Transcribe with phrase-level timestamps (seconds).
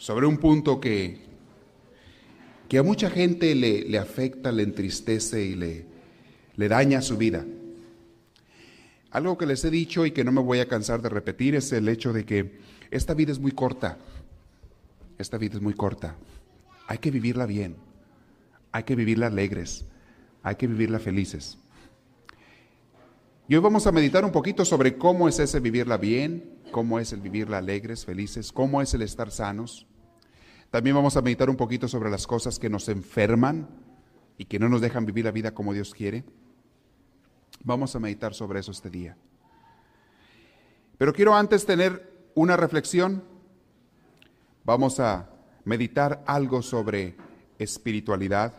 [0.00, 1.18] sobre un punto que,
[2.70, 5.84] que a mucha gente le, le afecta, le entristece y le,
[6.56, 7.44] le daña su vida.
[9.10, 11.70] Algo que les he dicho y que no me voy a cansar de repetir es
[11.72, 12.60] el hecho de que
[12.90, 13.98] esta vida es muy corta.
[15.18, 16.16] Esta vida es muy corta.
[16.86, 17.76] Hay que vivirla bien.
[18.72, 19.84] Hay que vivirla alegres.
[20.42, 21.58] Hay que vivirla felices.
[23.48, 27.12] Y hoy vamos a meditar un poquito sobre cómo es ese vivirla bien, cómo es
[27.12, 29.86] el vivirla alegres, felices, cómo es el estar sanos.
[30.70, 33.68] También vamos a meditar un poquito sobre las cosas que nos enferman
[34.38, 36.24] y que no nos dejan vivir la vida como Dios quiere.
[37.64, 39.16] Vamos a meditar sobre eso este día.
[40.96, 43.24] Pero quiero antes tener una reflexión.
[44.64, 45.28] Vamos a
[45.64, 47.16] meditar algo sobre
[47.58, 48.54] espiritualidad,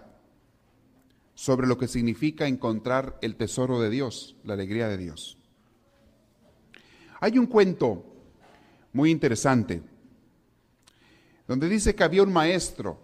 [1.34, 5.38] sobre lo que significa encontrar el tesoro de Dios, la alegría de Dios.
[7.22, 8.04] Hay un cuento
[8.92, 9.82] muy interesante
[11.52, 12.98] donde dice que había un maestro,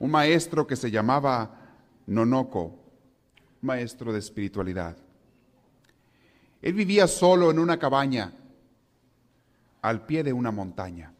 [0.00, 2.78] un maestro que se llamaba Nonoco,
[3.62, 4.94] maestro de espiritualidad.
[6.60, 8.34] Él vivía solo en una cabaña
[9.80, 11.14] al pie de una montaña.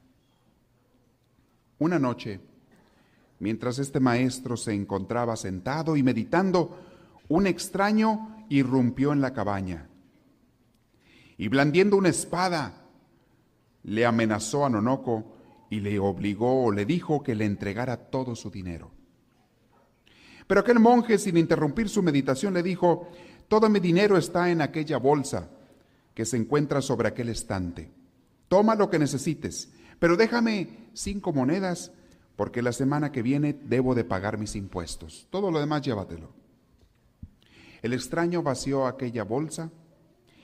[1.78, 2.42] Una noche,
[3.38, 6.78] mientras este maestro se encontraba sentado y meditando,
[7.30, 9.88] un extraño irrumpió en la cabaña
[11.38, 12.84] y blandiendo una espada,
[13.82, 15.33] le amenazó a Nonoco
[15.74, 18.92] y le obligó o le dijo que le entregara todo su dinero.
[20.46, 23.08] Pero aquel monje, sin interrumpir su meditación, le dijo,
[23.48, 25.50] todo mi dinero está en aquella bolsa
[26.14, 27.90] que se encuentra sobre aquel estante.
[28.46, 31.90] Toma lo que necesites, pero déjame cinco monedas
[32.36, 35.26] porque la semana que viene debo de pagar mis impuestos.
[35.30, 36.32] Todo lo demás llévatelo.
[37.82, 39.72] El extraño vació aquella bolsa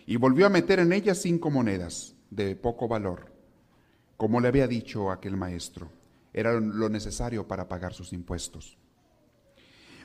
[0.07, 3.33] y volvió a meter en ella cinco monedas de poco valor,
[4.21, 5.91] como le había dicho aquel maestro.
[6.35, 8.77] Era lo necesario para pagar sus impuestos.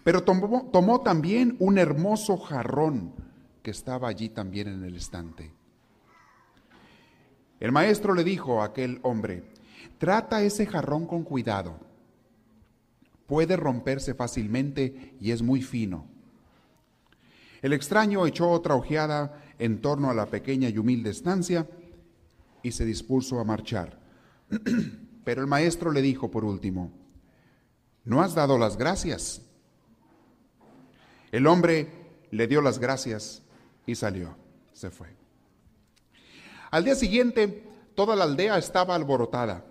[0.05, 3.13] Pero tomó, también un hermoso jarrón
[3.61, 5.51] que estaba allí también en el estante.
[7.59, 9.51] El maestro le dijo a aquel hombre,
[9.97, 11.77] trata ese jarrón con cuidado.
[13.27, 16.07] Puede romperse fácilmente y es muy fino.
[17.61, 21.67] El extraño echó otra ojeada en torno a la pequeña y humilde estancia
[22.63, 24.04] y se dispuso a marchar.
[25.23, 26.91] Pero el maestro le dijo por último,
[28.03, 29.41] ¿no has dado las gracias?
[31.31, 31.89] El hombre
[32.31, 33.43] le dio las gracias
[33.85, 34.35] y salió,
[34.73, 35.15] se fue.
[36.71, 37.63] Al día siguiente,
[37.95, 39.65] toda la aldea estaba alborotada.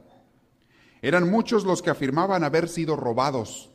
[1.03, 3.71] Eran muchos los que afirmaban haber sido robados.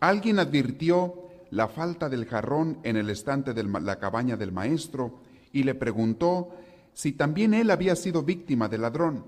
[0.00, 5.20] Alguien advirtió la falta del jarrón en el estante de la cabaña del maestro
[5.52, 6.50] y le preguntó
[6.94, 9.24] si también él había sido víctima del ladrón.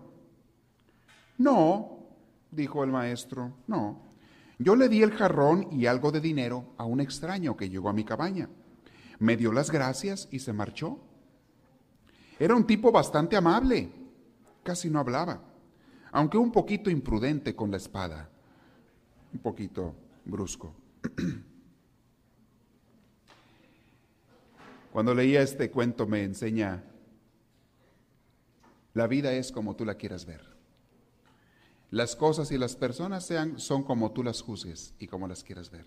[1.39, 1.99] No,
[2.50, 4.03] dijo el maestro, no.
[4.59, 7.93] Yo le di el jarrón y algo de dinero a un extraño que llegó a
[7.93, 8.49] mi cabaña.
[9.19, 10.99] Me dio las gracias y se marchó.
[12.39, 13.91] Era un tipo bastante amable,
[14.62, 15.43] casi no hablaba,
[16.12, 18.28] aunque un poquito imprudente con la espada,
[19.33, 20.75] un poquito brusco.
[24.93, 26.84] Cuando leía este cuento me enseña,
[28.95, 30.53] la vida es como tú la quieras ver.
[31.94, 35.71] Las cosas y las personas sean, son como tú las juzgues y como las quieras
[35.71, 35.87] ver.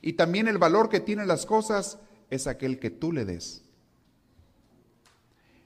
[0.00, 1.98] Y también el valor que tienen las cosas
[2.30, 3.62] es aquel que tú le des.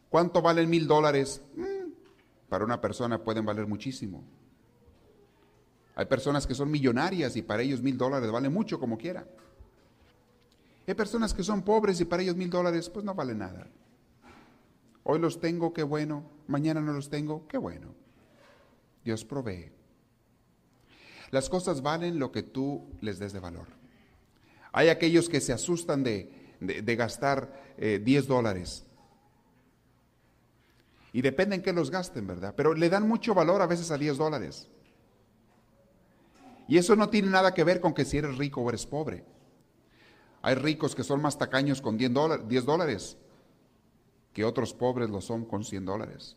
[0.08, 1.40] ¿Cuánto valen mil dólares?
[1.54, 1.92] Mm,
[2.48, 4.24] para una persona pueden valer muchísimo.
[5.94, 9.24] Hay personas que son millonarias y para ellos mil dólares vale mucho como quiera.
[10.84, 13.68] Hay personas que son pobres y para ellos mil dólares pues no vale nada.
[15.04, 16.28] Hoy los tengo, qué bueno.
[16.48, 18.02] Mañana no los tengo, qué bueno.
[19.04, 19.70] Dios provee.
[21.30, 23.66] Las cosas valen lo que tú les des de valor.
[24.72, 26.30] Hay aquellos que se asustan de,
[26.96, 28.84] gastar 10 eh, dólares.
[31.12, 32.54] Y depende en qué los gasten, ¿verdad?
[32.56, 34.68] Pero le dan mucho valor a veces a 10 dólares.
[36.66, 39.24] Y eso no tiene nada que ver con que si eres rico o eres pobre.
[40.42, 42.12] Hay ricos que son más tacaños con 10
[42.64, 43.16] dólares
[44.34, 46.36] que otros pobres lo son con 100 dólares.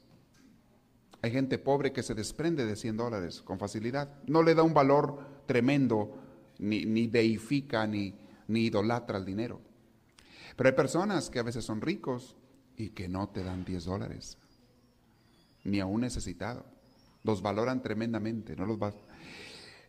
[1.21, 4.09] Hay gente pobre que se desprende de 100 dólares con facilidad.
[4.27, 6.15] No le da un valor tremendo,
[6.59, 8.13] ni, ni deifica, ni,
[8.47, 9.59] ni idolatra el dinero.
[10.55, 12.35] Pero hay personas que a veces son ricos
[12.75, 14.37] y que no te dan 10 dólares,
[15.63, 16.65] ni a un necesitado.
[17.23, 18.55] Los valoran tremendamente.
[18.55, 18.77] No los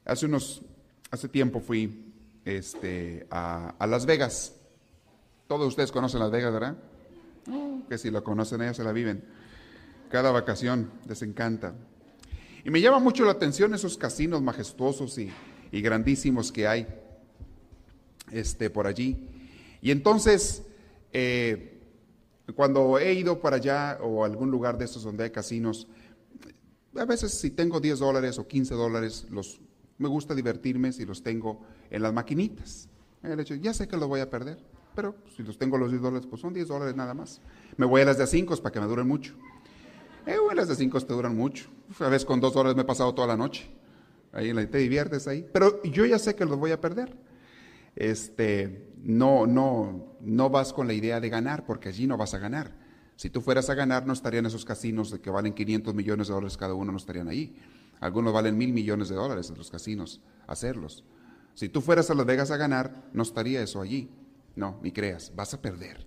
[0.05, 0.63] Hace unos,
[1.11, 2.13] hace tiempo fui
[2.45, 4.55] este, a, a Las Vegas.
[5.47, 6.77] Todos ustedes conocen Las Vegas, ¿verdad?
[7.89, 9.25] que si lo conocen ellos se la viven.
[10.11, 11.75] Cada vacación les encanta.
[12.65, 15.31] Y me llama mucho la atención esos casinos majestuosos y,
[15.71, 16.87] grandísimos que hay
[18.31, 19.29] este, por allí.
[19.81, 20.63] Y entonces,
[21.13, 21.81] eh,
[22.55, 25.87] cuando he ido para allá o algún lugar de estos donde hay casinos,
[26.97, 29.61] a veces si tengo 10 dólares o 15 dólares, los,
[29.99, 31.61] me gusta divertirme si los tengo
[31.91, 32.89] en las maquinitas.
[33.61, 34.59] ya sé que los voy a perder
[34.99, 37.41] pero si los tengo los 10 dólares, pues son 10 dólares nada más.
[37.77, 39.33] Me voy a las de 5 para que me duren mucho.
[40.27, 41.69] Eh, las de 5 te duran mucho.
[42.01, 43.71] A veces con 2 dólares me he pasado toda la noche.
[44.33, 45.49] Ahí te diviertes ahí.
[45.53, 47.17] Pero yo ya sé que los voy a perder.
[47.97, 52.39] Este, no, no, no vas con la idea de ganar, porque allí no vas a
[52.39, 52.73] ganar.
[53.17, 56.57] Si tú fueras a ganar, no estarían esos casinos que valen 500 millones de dólares
[56.57, 57.57] cada uno, no estarían ahí.
[58.01, 61.05] Algunos valen mil millones de dólares en los casinos, hacerlos.
[61.55, 64.09] Si tú fueras a Las Vegas a ganar, no estaría eso allí.
[64.55, 66.07] No, ni creas, vas a perder.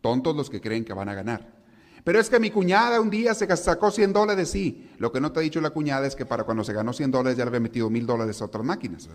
[0.00, 1.59] Tontos los que creen que van a ganar.
[2.04, 4.90] Pero es que mi cuñada un día se sacó 100 dólares, sí.
[4.98, 7.10] Lo que no te ha dicho la cuñada es que para cuando se ganó 100
[7.10, 9.08] dólares ya le había metido mil dólares a otras máquinas.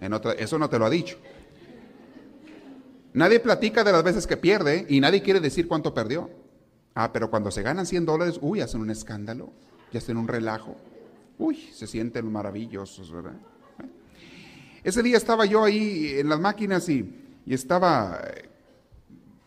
[0.00, 1.16] En otra, eso no te lo ha dicho.
[3.14, 6.30] Nadie platica de las veces que pierde y nadie quiere decir cuánto perdió.
[6.94, 9.50] Ah, pero cuando se ganan 100 dólares, uy, hacen un escándalo,
[9.92, 10.76] ya hacen un relajo.
[11.38, 13.34] Uy, se sienten maravillosos, ¿verdad?
[14.84, 18.20] Ese día estaba yo ahí en las máquinas y y estaba,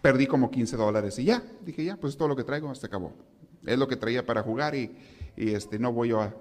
[0.05, 2.85] perdí como 15 dólares y ya, dije ya, pues es todo lo que traigo, hasta
[2.85, 3.11] acabó.
[3.65, 4.95] Es lo que traía para jugar y,
[5.35, 6.31] este, no voy a,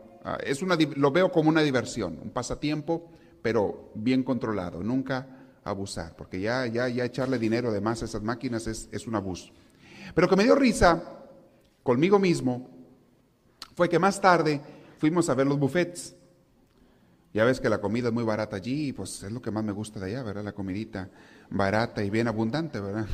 [0.45, 3.09] es una, lo veo como una diversión, un pasatiempo,
[3.41, 5.27] pero bien controlado, nunca
[5.65, 9.15] abusar, porque ya, ya, ya echarle dinero de más a esas máquinas es, es un
[9.15, 9.51] abuso.
[10.15, 11.03] Pero que me dio risa
[11.83, 12.69] conmigo mismo
[13.75, 14.61] fue que más tarde
[14.99, 16.15] fuimos a ver los buffets.
[17.33, 19.73] Ya ves que la comida es muy barata allí, pues es lo que más me
[19.73, 20.45] gusta de allá, ¿verdad?
[20.45, 21.09] La comidita
[21.49, 23.07] barata y bien abundante, ¿verdad?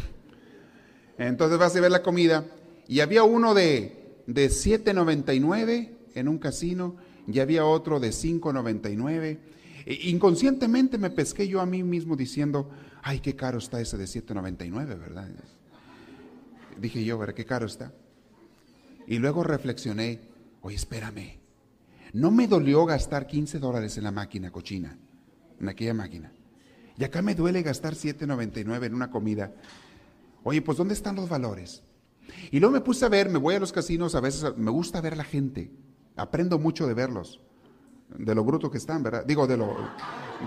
[1.21, 2.47] Entonces vas a ver la comida
[2.89, 6.97] y había uno de, de 7.99 en un casino
[7.27, 9.39] y había otro de 5.99.
[9.85, 12.71] E, inconscientemente me pesqué yo a mí mismo diciendo,
[13.03, 15.29] ay, qué caro está ese de 7.99, ¿verdad?
[16.81, 17.35] Dije yo, ¿verdad?
[17.35, 17.93] Qué caro está.
[19.07, 20.21] Y luego reflexioné,
[20.63, 21.39] oye, espérame,
[22.15, 24.97] no me dolió gastar 15 dólares en la máquina cochina,
[25.61, 26.33] en aquella máquina.
[26.97, 29.53] Y acá me duele gastar 7.99 en una comida.
[30.43, 31.83] Oye, pues ¿dónde están los valores?
[32.51, 35.01] Y luego me puse a ver, me voy a los casinos, a veces me gusta
[35.01, 35.71] ver la gente.
[36.17, 37.41] Aprendo mucho de verlos,
[38.17, 39.25] de lo bruto que están, ¿verdad?
[39.25, 39.77] Digo, de lo,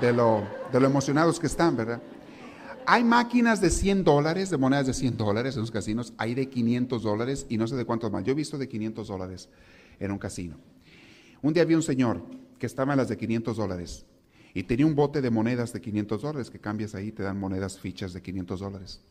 [0.01, 2.01] de lo, de lo emocionados que están, ¿verdad?
[2.85, 6.49] Hay máquinas de 100 dólares, de monedas de 100 dólares en los casinos, hay de
[6.49, 8.23] 500 dólares y no sé de cuántos más.
[8.23, 9.49] Yo he visto de 500 dólares
[9.99, 10.57] en un casino.
[11.41, 12.21] Un día vi un señor
[12.59, 14.05] que estaba en las de 500 dólares
[14.53, 17.79] y tenía un bote de monedas de 500 dólares, que cambias ahí, te dan monedas,
[17.79, 19.01] fichas de 500 dólares.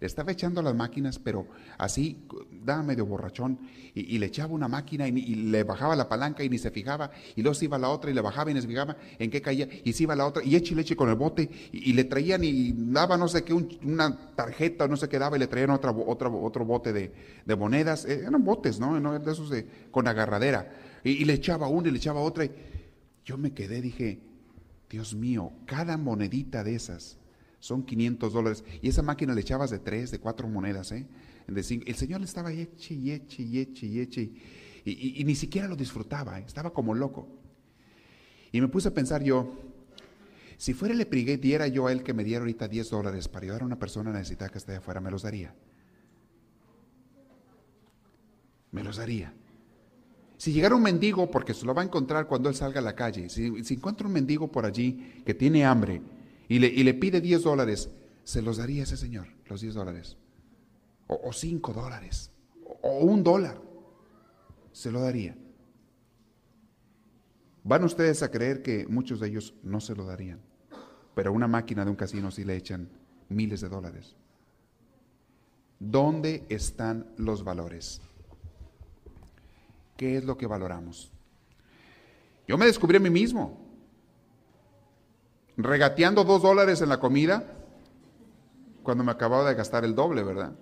[0.00, 2.24] Le estaba echando las máquinas, pero así,
[2.64, 3.58] daba medio borrachón,
[3.94, 7.42] y, le echaba una máquina y, le bajaba la palanca y ni se fijaba, y
[7.42, 9.42] luego se iba a la otra y le bajaba y ni se fijaba en qué
[9.42, 11.92] caía, y se iba a la otra, y eche y leche con el bote, y,
[11.94, 15.48] le traían y daba no sé qué, una tarjeta, no sé qué daba, y le
[15.48, 19.00] traían otra, otra, otro bote de, monedas, eh, eran botes, ¿no?
[19.00, 19.18] ¿no?
[19.18, 20.70] De esos de, con agarradera,
[21.02, 22.52] y, le echaba una y le echaba otra, y
[23.24, 24.20] yo me quedé, dije,
[24.88, 27.18] Dios mío, cada monedita de esas
[27.60, 28.64] son 500 dólares.
[28.82, 31.06] Y esa máquina le echabas de tres, de cuatro monedas, ¿eh?
[31.46, 34.32] De El Señor le estaba eche y eche y eche y.
[34.84, 36.44] Y, ni siquiera lo disfrutaba, ¿eh?
[36.46, 37.28] estaba como loco.
[38.52, 39.52] Y me puse a pensar yo,
[40.56, 43.44] si fuera le prigue, diera yo a él que me diera ahorita 10 dólares para
[43.44, 45.54] ayudar a una persona necesitada que esté afuera, me los daría.
[48.70, 49.34] Me los daría.
[50.38, 52.94] Si llegara un mendigo, porque se lo va a encontrar cuando él salga a la
[52.94, 56.00] calle, si, encuentra un mendigo por allí que tiene hambre
[56.48, 57.90] y le, y le, pide 10 dólares,
[58.24, 60.16] se los daría ese señor, los 10 dólares.
[61.06, 62.30] O, 5 dólares,
[62.82, 63.60] o, un dólar,
[64.72, 65.36] se lo daría.
[67.64, 70.40] Van ustedes a creer que muchos de ellos no se lo darían,
[71.14, 72.88] pero a una máquina de un casino sí le echan
[73.28, 74.16] miles de dólares.
[75.78, 78.00] ¿Dónde están los valores?
[79.96, 81.12] ¿Qué es lo que valoramos?
[82.46, 83.67] Yo me descubrí a mí mismo,
[85.58, 87.44] regateando dos dólares en la comida
[88.84, 90.56] cuando me acababa de gastar el doble, ¿verdad?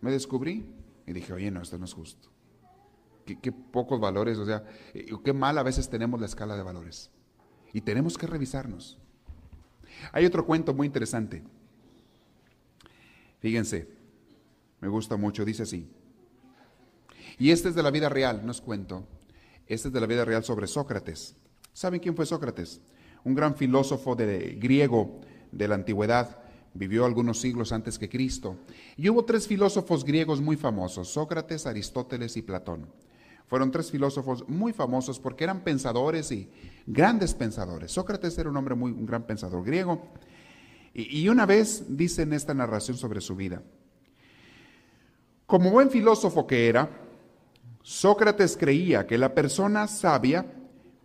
[0.00, 0.66] Me descubrí
[1.06, 2.28] y dije, oye, no, esto no es justo.
[3.24, 7.10] qué, pocos valores, o sea, eh, qué mal a veces tenemos la escala de valores.
[7.72, 8.98] Y tenemos que revisarnos.
[10.12, 11.42] Hay otro cuento muy interesante.
[13.38, 13.88] Fíjense,
[14.80, 15.88] me gusta mucho, dice así.
[17.38, 19.06] Y este es de la vida real, no es cuento.
[19.66, 21.36] Este es de la vida real sobre Sócrates.
[21.72, 22.80] ¿Saben quién fue Sócrates?
[23.26, 25.18] Un gran filósofo de, griego
[25.50, 26.38] de la antigüedad.
[26.74, 28.58] Vivió algunos siglos antes que Cristo.
[28.96, 32.86] Y hubo tres filósofos griegos muy famosos, Sócrates, Aristóteles y Platón.
[33.48, 36.48] Fueron tres filósofos muy famosos porque eran pensadores y
[36.86, 37.90] grandes pensadores.
[37.90, 40.06] Sócrates era un hombre muy, un gran pensador griego.
[40.94, 43.60] Y, y una vez dice en esta narración sobre su vida,
[45.46, 46.88] como buen filósofo que era,
[47.82, 50.46] Sócrates creía que la persona sabia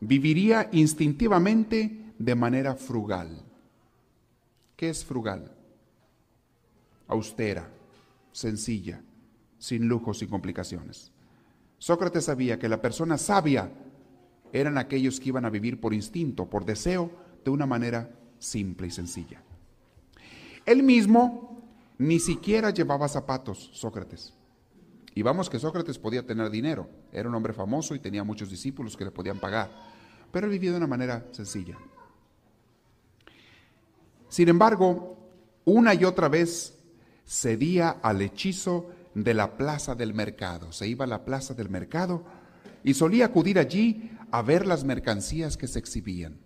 [0.01, 3.44] viviría instintivamente de manera frugal.
[4.75, 5.51] ¿Qué es frugal?
[7.08, 7.70] Austera,
[8.32, 9.01] sencilla,
[9.58, 11.12] sin lujos y complicaciones.
[11.80, 13.72] Sócrates sabía que la persona sabia
[14.54, 17.12] eran aquellos que iban a vivir por instinto, por deseo,
[17.44, 19.42] de una manera simple y sencilla.
[20.66, 21.63] Él mismo
[21.98, 24.34] ni siquiera llevaba zapatos, Sócrates.
[25.16, 28.96] Y vamos que Sócrates podía tener dinero, era un hombre famoso y tenía muchos discípulos
[28.96, 29.70] que le podían pagar,
[30.32, 31.78] pero él vivía de una manera sencilla.
[34.32, 35.18] Sin embargo,
[35.66, 36.80] una y otra vez
[37.28, 40.72] cedía al hechizo de la plaza del mercado.
[40.72, 42.24] Se iba a la plaza del mercado
[42.82, 46.38] y solía acudir allí a ver las mercancías que se exhibían.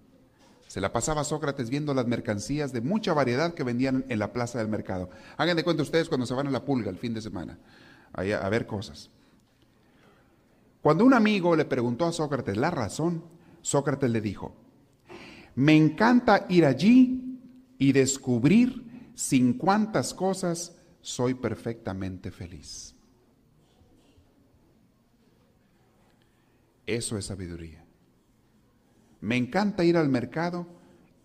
[0.67, 4.57] Se la pasaba Sócrates viendo las mercancías de mucha variedad que vendían en la plaza
[4.57, 5.11] del mercado.
[5.37, 7.59] Hagan de cuenta ustedes cuando se van a la pulga el fin de semana
[8.13, 9.11] a, a ver cosas.
[10.81, 13.23] Cuando un amigo le preguntó a Sócrates la razón,
[13.61, 14.55] Sócrates le dijo,
[15.53, 17.24] me encanta ir allí
[17.77, 22.95] y descubrir sin cuántas cosas soy perfectamente feliz.
[26.85, 27.83] Eso es sabiduría.
[29.21, 30.67] Me encanta ir al mercado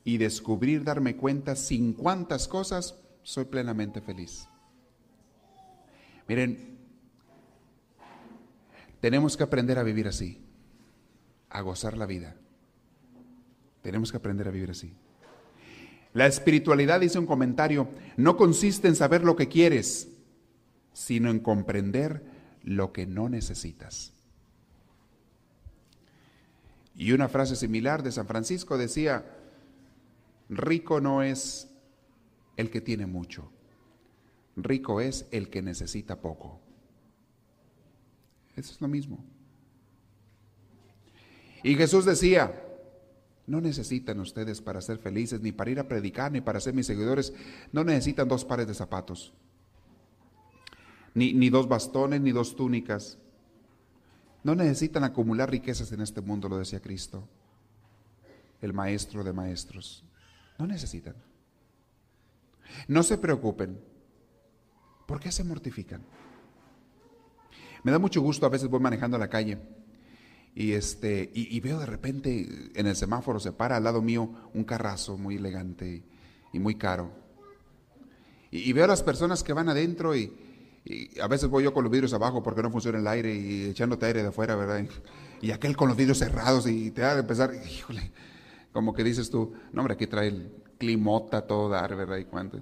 [0.05, 4.49] y descubrir, darme cuenta sin cuántas cosas soy plenamente feliz.
[6.27, 6.79] Miren,
[9.01, 10.43] tenemos que aprender a vivir así,
[11.49, 12.37] a gozar la vida.
[13.83, 14.95] Tenemos que aprender a vivir así.
[16.13, 20.09] La espiritualidad, dice un comentario, no consiste en saber lo que quieres,
[20.93, 22.25] sino en comprender
[22.63, 24.13] lo que no necesitas.
[26.97, 29.25] Y una frase similar de San Francisco decía,
[30.49, 31.69] rico no es
[32.57, 33.51] el que tiene mucho,
[34.57, 36.61] rico es el que necesita poco.
[38.57, 39.25] Eso es lo mismo.
[41.63, 42.70] Y Jesús decía,
[43.47, 46.87] no necesitan ustedes para ser felices, ni para ir a predicar, ni para ser mis
[46.87, 47.33] seguidores.
[47.73, 49.33] No necesitan dos pares de zapatos,
[51.15, 53.19] ni, ni dos bastones, ni dos túnicas.
[54.43, 57.29] No necesitan acumular riquezas en este mundo, lo decía Cristo,
[58.61, 60.05] el maestro de maestros.
[60.59, 61.15] No necesitan.
[62.87, 63.81] No se preocupen.
[65.07, 66.03] ¿Por qué se mortifican?
[67.83, 69.59] Me da mucho gusto, a veces voy manejando a la calle
[70.55, 74.65] y, este, y, veo de repente en el semáforo se para al lado mío un
[74.65, 76.03] carrazo muy elegante
[76.53, 77.13] y, muy caro.
[78.51, 80.33] Y, veo a las personas que van adentro y,
[81.23, 84.07] a veces voy yo con los vidrios abajo porque no funciona el aire y echándote
[84.07, 84.85] aire de afuera, ¿verdad?
[85.41, 88.11] Y aquel con los vidrios cerrados y te da a empezar, híjole,
[88.73, 92.17] como que dices tú, no hombre, aquí trae el climota todo dar, ¿verdad?
[92.17, 92.61] Y, cuánto.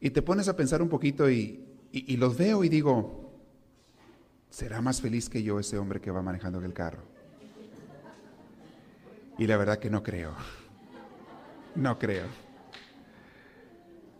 [0.00, 1.62] y te pones a pensar un poquito y
[2.16, 3.25] los veo y digo,
[4.50, 7.02] será más feliz que yo ese hombre que va manejando el carro.
[9.38, 10.32] Y la verdad que no creo.
[11.74, 12.26] No creo.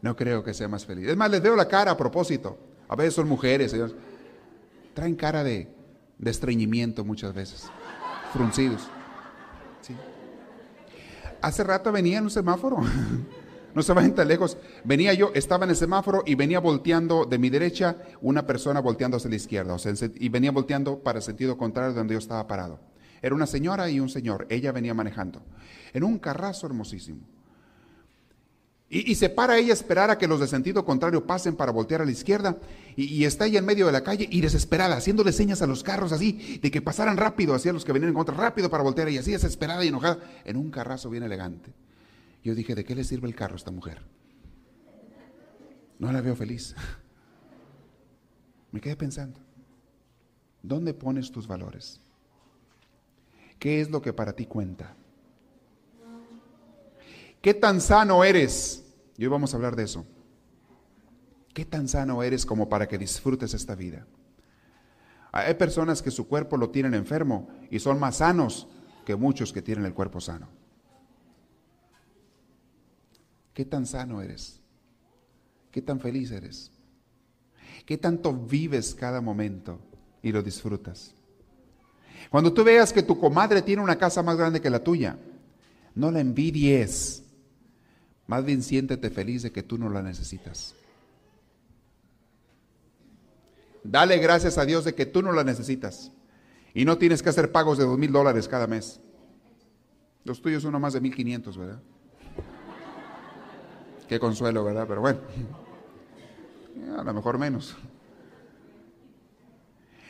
[0.03, 1.09] No creo que sea más feliz.
[1.09, 2.59] Es más, les veo la cara a propósito.
[2.89, 3.75] A veces son mujeres.
[4.95, 5.69] Traen cara de,
[6.19, 7.71] de estreñimiento muchas veces.
[8.33, 8.89] Fruncidos.
[11.41, 12.79] Hace rato venía en un semáforo.
[13.77, 14.57] No se vayan tan lejos.
[14.85, 19.19] Venía yo, estaba en el semáforo y venía volteando de mi derecha una persona volteando
[19.19, 19.75] hacia la izquierda.
[19.75, 22.81] O sea, y venía volteando para el sentido contrario de donde yo estaba parado.
[23.21, 24.47] Era una señora y un señor.
[24.49, 25.43] Ella venía manejando.
[25.93, 27.21] En un carrazo hermosísimo.
[28.89, 32.01] Y, se para ella a esperar a que los de sentido contrario pasen para voltear
[32.01, 32.57] a la izquierda.
[32.97, 36.13] Y, está ella en medio de la calle y desesperada, haciéndole señas a los carros
[36.13, 39.11] así, de que pasaran rápido hacia los que venían en contra, rápido para voltear.
[39.11, 41.75] Y así desesperada y enojada, en un carrazo bien elegante.
[42.47, 44.01] Yo dije, ¿de qué le sirve el carro a esta mujer?
[45.99, 46.77] No la veo feliz.
[48.71, 49.41] Me quedé pensando,
[50.63, 52.01] ¿dónde pones tus valores?
[53.59, 54.95] ¿Qué es lo que para ti cuenta?
[57.43, 58.95] ¿Qué tan sano eres?
[59.19, 60.07] Y hoy vamos a hablar de eso.
[61.53, 64.07] ¿Qué tan sano eres como para que disfrutes esta vida?
[65.33, 68.69] Hay personas que su cuerpo lo tienen enfermo y son más sanos
[69.05, 70.65] que muchos que tienen el cuerpo sano.
[73.57, 74.61] ¿Qué tan sano eres?
[75.71, 76.71] ¿Qué tan feliz eres?
[77.87, 79.79] ¿Qué tanto vives cada momento
[80.23, 81.15] y lo disfrutas?
[82.29, 85.17] Cuando tú veas que tu comadre tiene una casa más grande que la tuya,
[85.95, 87.23] no la envidies.
[88.27, 90.75] Más bien siéntete feliz de que tú no la necesitas.
[93.83, 96.13] Dale gracias a Dios de que tú no la necesitas.
[96.75, 99.01] Y no tienes que hacer pagos de dos mil dólares cada mes.
[100.25, 101.81] Los tuyos uno más de mil quinientos, ¿verdad?
[104.09, 104.87] Qué consuelo, ¿verdad?
[104.87, 105.21] Pero bueno,
[106.97, 107.77] a lo mejor menos.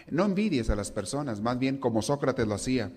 [0.08, 2.92] No envidies a las personas, más bien como Sócrates lo hacía.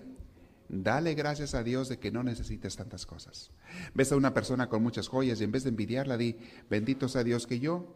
[0.68, 3.50] Dale gracias a Dios de que no necesites tantas cosas.
[3.94, 6.36] Ves a una persona con muchas joyas y en vez de envidiarla, di,
[6.68, 7.92] bendito sea Dios que yo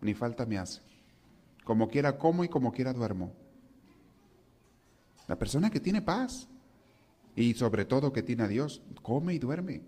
[0.00, 0.82] ni falta me hace.
[1.64, 3.32] Como quiera como y como quiera duermo.
[5.26, 6.48] La persona que tiene paz
[7.34, 9.82] y sobre todo que tiene a Dios, come y duerme.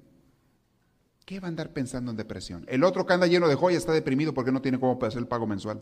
[1.24, 2.64] ¿Qué va a andar pensando en depresión?
[2.68, 5.28] El otro que anda lleno de joyas está deprimido porque no tiene cómo hacer el
[5.28, 5.80] pago mensual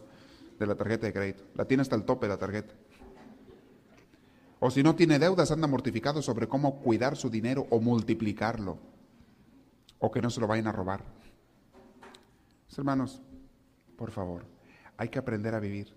[0.58, 1.44] de la tarjeta de crédito.
[1.54, 2.74] La tiene hasta el tope la tarjeta.
[4.58, 8.78] O si no tiene deudas, anda mortificado sobre cómo cuidar su dinero o multiplicarlo.
[9.98, 11.02] O que no se lo vayan a robar.
[12.76, 13.22] hermanos,
[13.96, 14.44] por favor,
[14.98, 15.94] hay que aprender a vivir.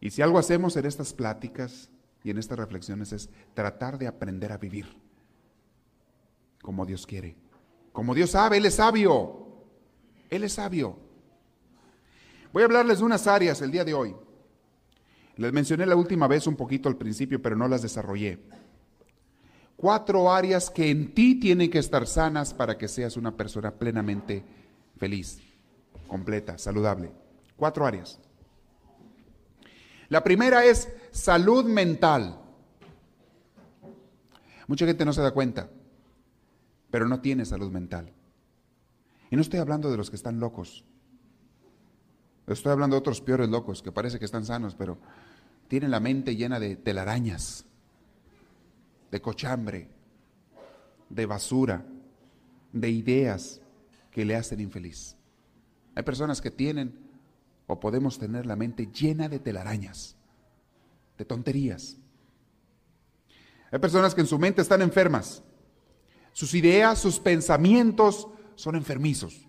[0.00, 1.90] Y si algo hacemos en estas pláticas
[2.22, 4.86] y en estas reflexiones es tratar de aprender a vivir
[6.62, 7.36] como Dios quiere.
[7.92, 9.46] Como Dios sabe, Él es sabio.
[10.28, 10.96] Él es sabio.
[12.52, 14.14] Voy a hablarles de unas áreas el día de hoy.
[15.36, 18.38] Les mencioné la última vez un poquito al principio, pero no las desarrollé.
[19.76, 24.44] Cuatro áreas que en ti tienen que estar sanas para que seas una persona plenamente
[24.98, 25.40] feliz,
[26.06, 27.12] completa, saludable.
[27.56, 28.20] Cuatro áreas.
[30.08, 32.38] La primera es salud mental.
[34.66, 35.70] Mucha gente no se da cuenta
[36.90, 38.12] pero no tiene salud mental.
[39.30, 40.84] Y no estoy hablando de los que están locos.
[42.46, 44.98] Estoy hablando de otros peores locos que parece que están sanos, pero
[45.68, 47.64] tienen la mente llena de telarañas,
[49.10, 49.88] de cochambre,
[51.08, 51.86] de basura,
[52.72, 53.60] de ideas
[54.10, 55.16] que le hacen infeliz.
[55.94, 56.98] Hay personas que tienen
[57.68, 60.16] o podemos tener la mente llena de telarañas,
[61.16, 61.98] de tonterías.
[63.70, 65.44] Hay personas que en su mente están enfermas
[66.32, 69.46] sus ideas, sus pensamientos son enfermizos.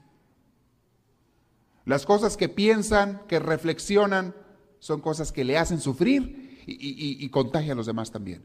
[1.86, 4.36] Las cosas que piensan, que reflexionan,
[4.80, 8.44] son cosas que le hacen sufrir y, contagia a los demás también.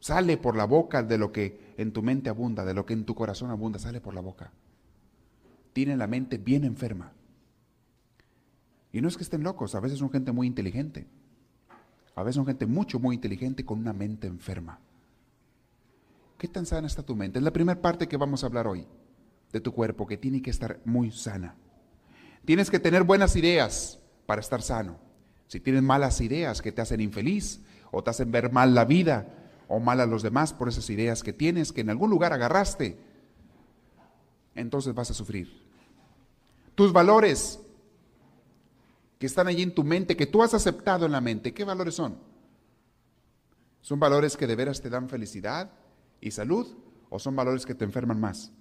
[0.00, 3.04] Sale por la boca de lo que en tu mente abunda, de lo que en
[3.04, 4.52] tu corazón abunda, sale por la boca.
[5.72, 7.12] Tienen la mente bien enferma.
[8.92, 11.06] Y no es que estén locos, a veces son gente muy inteligente.
[12.14, 14.80] A veces son gente mucho, muy inteligente con una mente enferma.
[16.38, 17.38] ¿Qué tan sana está tu mente?
[17.38, 18.86] Es la primera parte que vamos a hablar hoy
[19.52, 21.54] de tu cuerpo, que tiene que estar muy sana.
[22.44, 24.98] Tienes que tener buenas ideas para estar sano.
[25.48, 29.26] Si tienes malas ideas que te hacen infeliz o te hacen ver mal la vida
[29.68, 32.98] o mal a los demás por esas ideas que tienes, que en algún lugar agarraste,
[34.54, 35.64] entonces vas a sufrir.
[36.74, 37.60] Tus valores
[39.18, 41.94] que están allí en tu mente, que tú has aceptado en la mente, ¿qué valores
[41.94, 42.18] son?
[43.80, 45.70] ¿Son valores que de veras te dan felicidad?
[46.20, 46.66] Y salud
[47.10, 48.52] o son valores que te enferman más?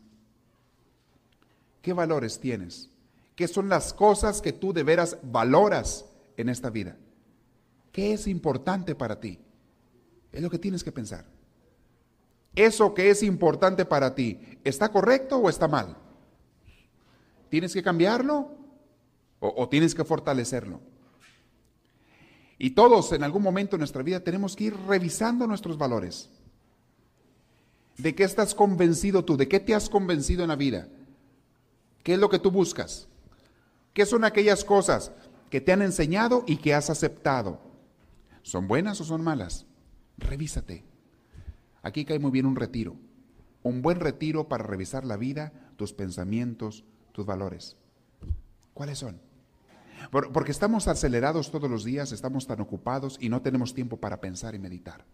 [1.82, 2.90] ¿Qué valores tienes?
[3.36, 6.06] ¿Qué son las cosas que tú de veras valoras
[6.38, 6.98] en esta vida?
[7.92, 9.40] ¿Qué es importante para ti?
[10.32, 11.26] Es lo que tienes que pensar.
[12.56, 15.98] ¿Eso que es importante para ti está correcto o está mal?
[17.50, 18.52] ¿Tienes que cambiarlo
[19.40, 20.80] o, o tienes que fortalecerlo?
[22.58, 26.30] Y todos en algún momento en nuestra vida tenemos que ir revisando nuestros valores.
[27.98, 29.38] ¿De qué estás convencido tú?
[29.38, 30.88] ¿De qué te has convencido en la vida?
[32.04, 33.08] ¿Qué es lo que tú buscas?
[33.94, 35.12] ¿Qué son aquellas cosas
[35.50, 37.60] que te han enseñado y que has aceptado?
[38.42, 39.66] ¿Son buenas o son malas?
[40.18, 40.84] Revísate.
[41.82, 42.96] Aquí cae muy bien un retiro.
[43.64, 47.78] Un buen retiro para revisar la vida, tus pensamientos, tus valores.
[48.74, 49.20] ¿Cuáles son?
[50.12, 54.54] Porque estamos acelerados todos los días, estamos tan ocupados y no tenemos tiempo para pensar
[54.54, 55.06] y meditar.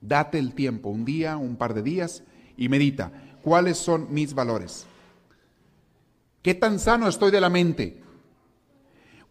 [0.00, 2.22] Date el tiempo, un día, un par de días,
[2.56, 3.12] y medita.
[3.42, 4.86] ¿Cuáles son mis valores?
[6.42, 8.02] ¿Qué tan sano estoy de la mente?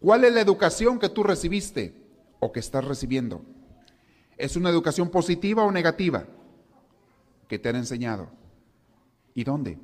[0.00, 1.94] ¿Cuál es la educación que tú recibiste
[2.38, 3.44] o que estás recibiendo?
[4.36, 6.26] ¿Es una educación positiva o negativa
[7.48, 8.30] que te han enseñado?
[9.34, 9.78] ¿Y dónde?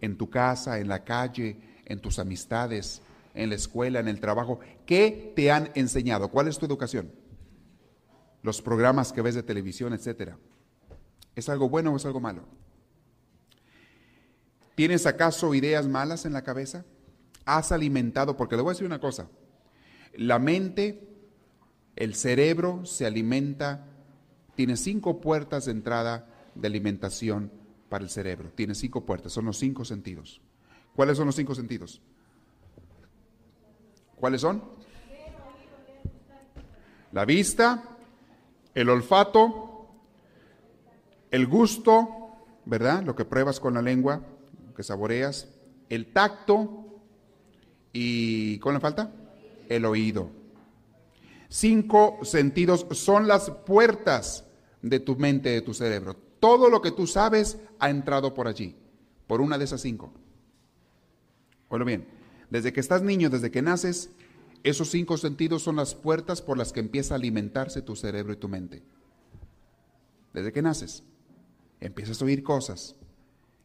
[0.00, 3.02] ¿En tu casa, en la calle, en tus amistades,
[3.34, 4.60] en la escuela, en el trabajo.
[4.84, 6.28] ¿Qué te han enseñado?
[6.28, 7.10] ¿Cuál es tu educación?
[8.48, 10.38] Los programas que ves de televisión, etcétera.
[11.36, 12.44] ¿Es algo bueno o es algo malo?
[14.74, 16.86] ¿Tienes acaso ideas malas en la cabeza?
[17.44, 18.38] ¿Has alimentado?
[18.38, 19.28] Porque le voy a decir una cosa.
[20.14, 21.06] La mente,
[21.94, 23.84] el cerebro se alimenta,
[24.54, 27.52] tiene cinco puertas de entrada de alimentación
[27.90, 28.50] para el cerebro.
[28.54, 30.40] Tiene cinco puertas, son los cinco sentidos.
[30.96, 32.00] ¿Cuáles son los cinco sentidos?
[34.16, 34.62] ¿Cuáles son?
[37.12, 37.97] La vista,
[38.78, 39.88] el olfato,
[41.32, 42.30] el gusto,
[42.64, 43.02] ¿verdad?
[43.02, 44.22] Lo que pruebas con la lengua,
[44.76, 45.48] que saboreas,
[45.88, 47.00] el tacto
[47.92, 49.12] y ¿cuál le falta?
[49.68, 50.30] El oído.
[51.48, 54.44] Cinco sentidos son las puertas
[54.80, 56.14] de tu mente, de tu cerebro.
[56.38, 58.76] Todo lo que tú sabes ha entrado por allí,
[59.26, 60.12] por una de esas cinco.
[61.68, 62.06] Bueno, bien,
[62.48, 64.10] desde que estás niño, desde que naces,
[64.64, 68.36] esos cinco sentidos son las puertas por las que empieza a alimentarse tu cerebro y
[68.36, 68.82] tu mente.
[70.32, 71.04] Desde que naces,
[71.80, 72.96] empiezas a oír cosas,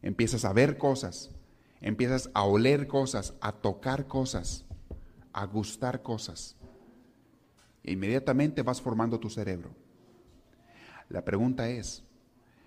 [0.02, 1.30] empiezas a ver cosas,
[1.80, 4.64] empiezas a oler cosas, a tocar cosas,
[5.32, 6.56] a gustar cosas.
[7.82, 9.74] E inmediatamente vas formando tu cerebro.
[11.10, 12.02] La pregunta es,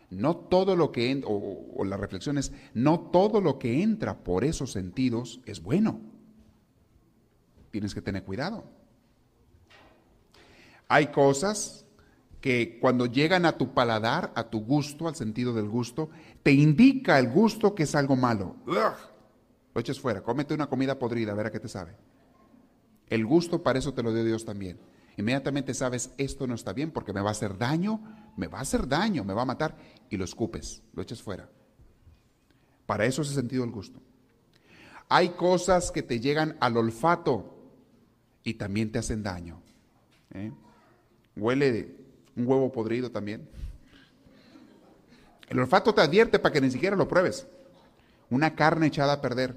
[0.10, 1.98] no todo lo que, o, o la
[2.38, 6.17] es, no todo lo que entra por esos sentidos es bueno
[7.78, 8.64] tienes que tener cuidado.
[10.88, 11.86] Hay cosas
[12.42, 16.10] que cuando llegan a tu paladar, a tu gusto, al sentido del gusto,
[16.42, 18.56] te indica el gusto que es algo malo.
[18.66, 21.96] Lo eches fuera, cómete una comida podrida, a ver a qué te sabe.
[23.10, 24.80] El gusto para eso te lo dio Dios también.
[25.18, 28.02] Inmediatamente sabes, esto no está bien porque me va a hacer daño,
[28.38, 29.76] me va a hacer daño, me va a matar,
[30.10, 31.48] y lo escupes, lo eches fuera.
[32.88, 34.02] Para eso es el sentido del gusto.
[35.10, 37.57] Hay cosas que te llegan al olfato,
[38.48, 39.62] y también te hacen daño.
[40.34, 40.54] ¿eh?
[41.36, 41.98] Huele
[42.38, 43.46] un huevo podrido también.
[45.50, 47.46] El olfato te advierte para que ni siquiera lo pruebes.
[48.30, 49.54] Una carne echada a perder.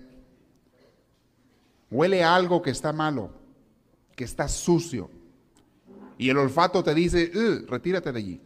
[1.88, 3.30] Huele algo que está malo,
[4.16, 5.08] que está sucio.
[6.18, 7.30] Y el olfato te dice,
[7.68, 8.40] retírate de allí.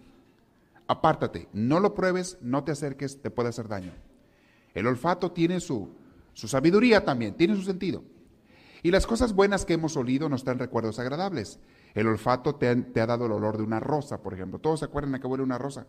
[0.87, 3.93] Apártate, no lo pruebes, no te acerques, te puede hacer daño.
[4.75, 5.89] El olfato tiene su,
[6.35, 8.05] su sabiduría también, tiene su sentido.
[8.85, 11.59] Y las cosas buenas que hemos olido nos dan recuerdos agradables.
[11.95, 14.59] El olfato te ha, dado el olor de una rosa, por ejemplo.
[14.59, 15.87] ¿Todos se acuerdan a qué huele una rosa?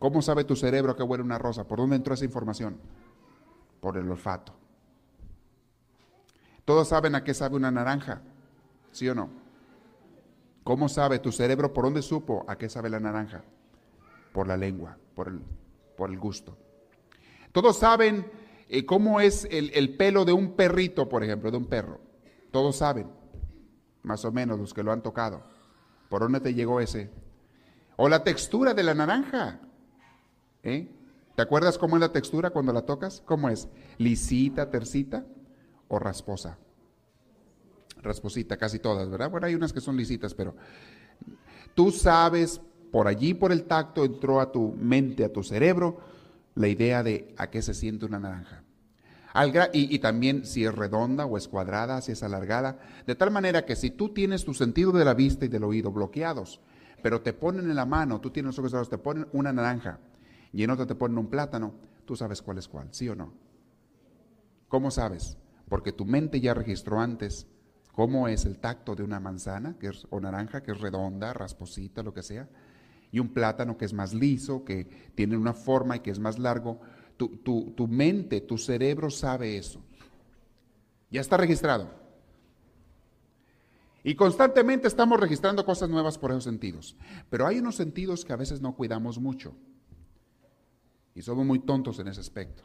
[0.00, 1.62] ¿Cómo sabe tu cerebro a qué huele una rosa?
[1.62, 2.76] ¿Por dónde entró esa información?
[3.80, 4.52] Por el olfato.
[6.64, 8.20] ¿Todos saben a qué sabe una naranja?
[8.90, 9.30] ¿Sí o no?
[10.64, 13.44] ¿Cómo sabe tu cerebro por dónde supo a qué sabe la naranja?
[14.32, 15.40] Por la lengua, por el,
[15.96, 16.58] por el gusto.
[17.52, 18.26] Todos saben
[18.68, 22.00] eh, cómo es el, pelo de un perrito, por ejemplo, de un perro.
[22.50, 23.08] Todos saben,
[24.02, 25.42] más o menos los que lo han tocado.
[26.08, 27.10] ¿Por dónde te llegó ese?
[27.96, 29.60] O la textura de la naranja.
[30.62, 30.88] ¿eh?
[31.34, 33.22] ¿Te acuerdas cómo es la textura cuando la tocas?
[33.24, 33.68] ¿Cómo es?
[33.98, 35.24] ¿Lisita, tercita
[35.88, 36.58] o rasposa?
[38.02, 39.30] Rasposita, casi todas, ¿verdad?
[39.30, 40.54] Bueno, hay unas que son lisitas, pero
[41.74, 46.11] tú sabes, por allí, por el tacto, entró a tu mente, a tu cerebro,
[46.54, 48.62] la idea de a qué se siente una naranja.
[49.72, 53.64] y, y, también si es redonda o es cuadrada, si es alargada, de tal manera
[53.64, 56.60] que si tú tienes tu sentido de la vista y del oído bloqueados,
[57.02, 59.98] pero te ponen en la mano, tú tienes los ojos cerrados, te ponen una naranja
[60.52, 63.32] y en otra te ponen un plátano, tú sabes cuál es cuál, ¿sí o no?
[64.68, 65.36] ¿Cómo sabes?
[65.68, 67.46] Porque tu mente ya registró antes
[67.92, 72.02] cómo es el tacto de una manzana que es, o naranja, que es redonda, rasposita,
[72.02, 72.48] lo que sea,
[73.12, 76.38] y un plátano que es más liso, que tiene una forma y que es más
[76.38, 76.80] largo.
[77.18, 79.84] Tu, tu, mente, tu cerebro sabe eso.
[81.10, 81.90] Ya está registrado.
[84.02, 86.96] Y constantemente estamos registrando cosas nuevas por esos sentidos.
[87.28, 89.54] Pero hay unos sentidos que a veces no cuidamos mucho.
[91.14, 92.64] Y somos muy tontos en ese aspecto.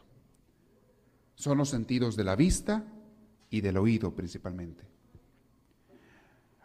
[1.34, 2.84] Son los sentidos de la vista
[3.50, 4.84] y del oído principalmente.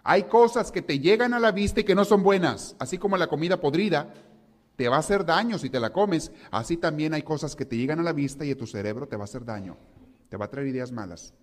[0.03, 3.17] Hay cosas que te llegan a la vista y que no son buenas, así como
[3.17, 4.13] la comida podrida
[4.75, 7.77] te va a hacer daño si te la comes, así también hay cosas que te
[7.77, 9.77] llegan a la vista y a tu cerebro te va a hacer daño,
[10.29, 11.33] te va a traer ideas malas.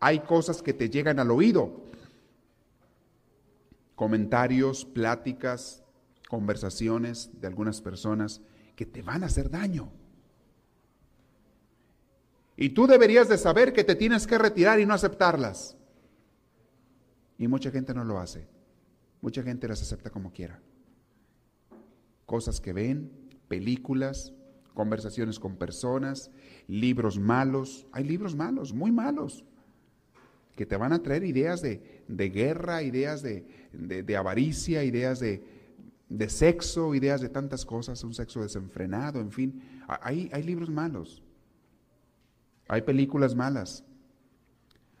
[0.00, 1.82] Hay cosas que te llegan al oído,
[3.96, 5.82] comentarios, pláticas,
[6.28, 8.40] conversaciones de algunas personas
[8.76, 9.90] que te van a hacer daño.
[12.56, 15.76] Y tú deberías de saber que te tienes que retirar y no aceptarlas.
[17.38, 18.46] Y mucha gente no lo hace.
[19.20, 20.60] Mucha gente las acepta como quiera.
[22.26, 23.10] Cosas que ven,
[23.48, 24.32] películas,
[24.74, 26.30] conversaciones con personas,
[26.66, 27.86] libros malos.
[27.92, 29.44] Hay libros malos, muy malos.
[30.54, 35.40] que te van a traer ideas de, guerra, ideas de, avaricia, ideas de,
[36.28, 39.62] sexo, ideas de tantas cosas, un sexo desenfrenado, en fin.
[39.86, 41.22] Hay, hay libros malos,
[42.66, 43.84] hay películas malas,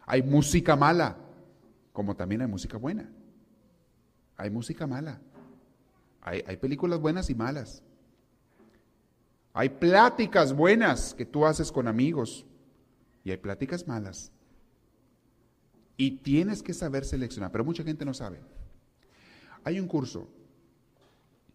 [0.06, 1.16] hay música mala,
[1.98, 3.10] como también hay música buena.
[4.36, 5.20] Hay música mala,
[6.20, 7.82] hay, películas buenas y malas.
[9.52, 12.46] Hay pláticas buenas que tú haces con amigos
[13.24, 14.30] y hay pláticas malas.
[15.96, 18.38] Y tienes que saber seleccionar, pero mucha gente no sabe.
[19.64, 20.28] Hay un curso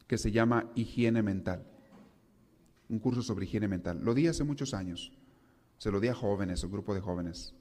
[0.07, 1.65] que se llama Higiene Mental,
[2.89, 4.01] un curso sobre higiene mental.
[4.03, 5.13] Lo di hace muchos años,
[5.77, 7.55] se lo di a jóvenes, un grupo de jóvenes.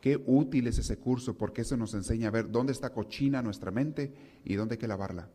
[0.00, 3.70] Qué útil es ese curso porque eso nos enseña a ver dónde está cochina nuestra
[3.70, 4.12] mente
[4.44, 5.28] y dónde hay que lavarla.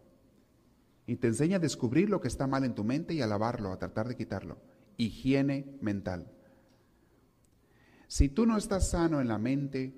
[1.07, 3.71] Y te enseña a descubrir lo que está mal en tu mente y a lavarlo,
[3.71, 4.57] a tratar de quitarlo.
[4.97, 6.31] Higiene mental.
[8.07, 9.93] Si tú no estás sano en la mente,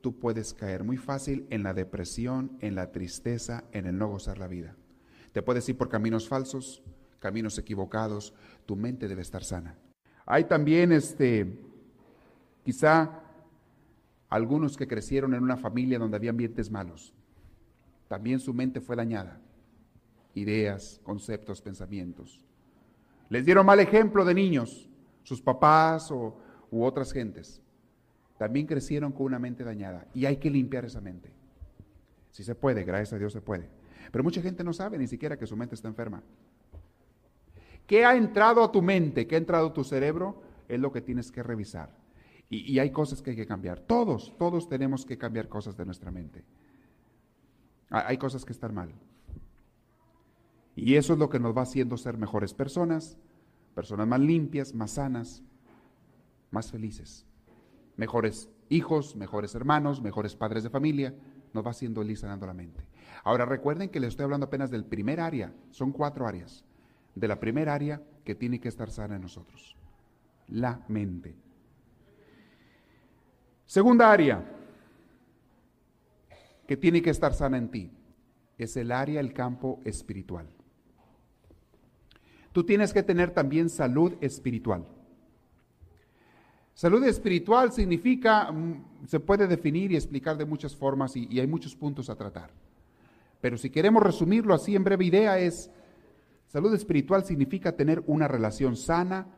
[0.00, 4.38] tú puedes caer muy fácil en la depresión, en la tristeza, en el no gozar
[4.38, 4.76] la vida.
[5.32, 6.82] Te puedes ir por caminos falsos,
[7.18, 8.34] caminos equivocados,
[8.66, 9.78] tu mente debe estar sana.
[10.26, 11.58] Hay también este
[12.64, 13.21] quizá
[14.34, 17.14] algunos que crecieron en una familia donde había ambientes malos.
[18.08, 19.40] También su mente fue dañada.
[20.34, 22.44] Ideas, conceptos, pensamientos.
[23.28, 24.88] Les dieron mal ejemplo de niños,
[25.22, 26.38] sus papás o,
[26.70, 27.62] u otras gentes
[28.42, 31.30] también crecieron con una mente dañada y hay que limpiar esa mente.
[32.32, 33.68] Si se puede, gracias a Dios se puede.
[34.10, 36.24] Pero mucha gente no sabe ni siquiera que su mente está enferma.
[37.86, 39.28] ¿Qué ha entrado a tu mente?
[39.28, 40.42] ¿Qué ha entrado a tu cerebro?
[40.66, 42.01] Es lo que tienes que revisar.
[42.54, 43.80] Y, hay cosas que hay que cambiar.
[43.80, 46.44] Todos, todos tenemos que cambiar cosas de nuestra mente.
[47.88, 48.92] Hay cosas que están mal.
[50.76, 53.18] Y eso es lo que nos va haciendo ser mejores personas,
[53.74, 55.42] personas más limpias, más sanas,
[56.50, 57.26] más felices
[57.96, 61.14] mejores hijos, mejores hermanos, mejores padres de familia,
[61.52, 62.84] nos va haciendo sanando la mente.
[63.24, 66.64] Ahora recuerden que les estoy hablando apenas del primer área, son cuatro áreas,
[67.14, 69.76] de la primera área que tiene que estar sana en nosotros,
[70.48, 71.36] la mente.
[73.72, 74.44] Segunda área
[76.66, 77.90] que tiene que estar sana en ti,
[78.58, 80.46] es el área, el campo espiritual.
[82.52, 84.84] Tú tienes que tener también salud espiritual.
[86.74, 91.74] Salud espiritual significa, mm, se puede definir y explicar de muchas formas y, hay muchos
[91.74, 92.50] puntos a tratar.
[93.40, 95.70] Pero si queremos resumirlo así en breve idea es,
[96.46, 99.28] salud espiritual significa tener una relación sana,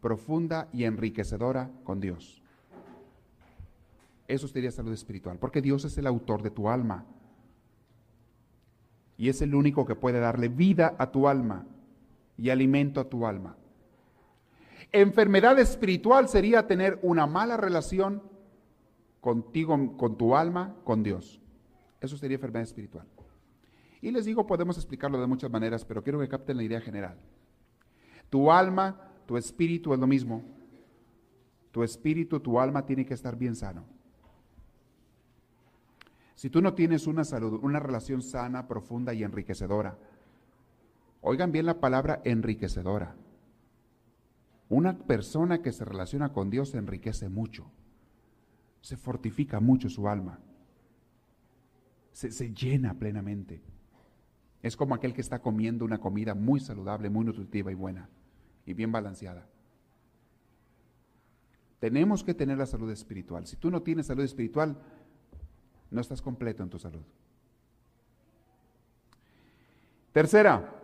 [0.00, 2.43] profunda y enriquecedora con Dios.
[4.26, 7.04] Eso sería salud espiritual, porque Dios es el autor de tu alma.
[9.16, 11.66] Y es el único que puede darle vida a tu alma
[12.36, 13.56] y alimento a tu alma.
[14.92, 18.22] Enfermedad espiritual sería tener una mala relación
[19.20, 21.40] contigo, con tu alma, con Dios.
[22.00, 23.06] Eso sería enfermedad espiritual.
[24.00, 27.18] Y les digo, podemos explicarlo de muchas maneras, pero quiero que capten la idea general.
[28.28, 30.42] Tu alma, tu espíritu es lo mismo.
[31.70, 33.93] Tu espíritu, tu alma tiene que estar bien sano.
[36.44, 39.96] Si tú no tienes una salud, una relación sana, profunda y enriquecedora,
[41.22, 43.16] oigan bien la palabra enriquecedora.
[44.68, 47.64] Una persona que se relaciona con Dios se enriquece mucho,
[48.82, 50.38] se fortifica mucho su alma,
[52.12, 53.62] se, llena plenamente.
[54.60, 58.10] Es como aquel que está comiendo una comida muy saludable, muy nutritiva y buena
[58.66, 59.48] y bien balanceada.
[61.80, 63.46] Tenemos que tener la salud espiritual.
[63.46, 64.76] Si tú no tienes salud espiritual,
[65.94, 67.02] no estás completo en tu salud.
[70.12, 70.74] Tercera,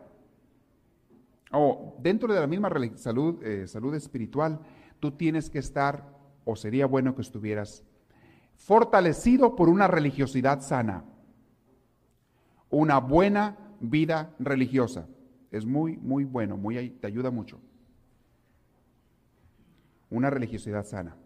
[1.50, 4.60] o dentro de la misma salud, eh, salud espiritual,
[5.00, 7.84] tú tienes que estar, o sería bueno que estuvieras,
[8.54, 11.04] fortalecido por una religiosidad sana,
[12.70, 15.08] una buena vida religiosa.
[15.50, 17.60] Es muy, muy bueno, muy, te ayuda mucho.
[20.08, 21.16] Una religiosidad sana.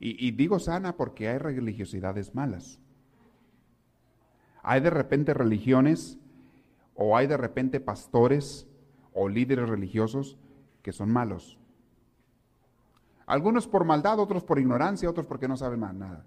[0.00, 2.80] Y digo sana porque hay religiosidades malas.
[4.70, 6.16] Hay de repente religiones
[6.94, 8.68] o hay de repente pastores
[9.12, 10.38] o líderes religiosos
[10.82, 11.58] que son malos.
[13.26, 16.24] Algunos por maldad, otros por ignorancia, otros porque no saben más nada.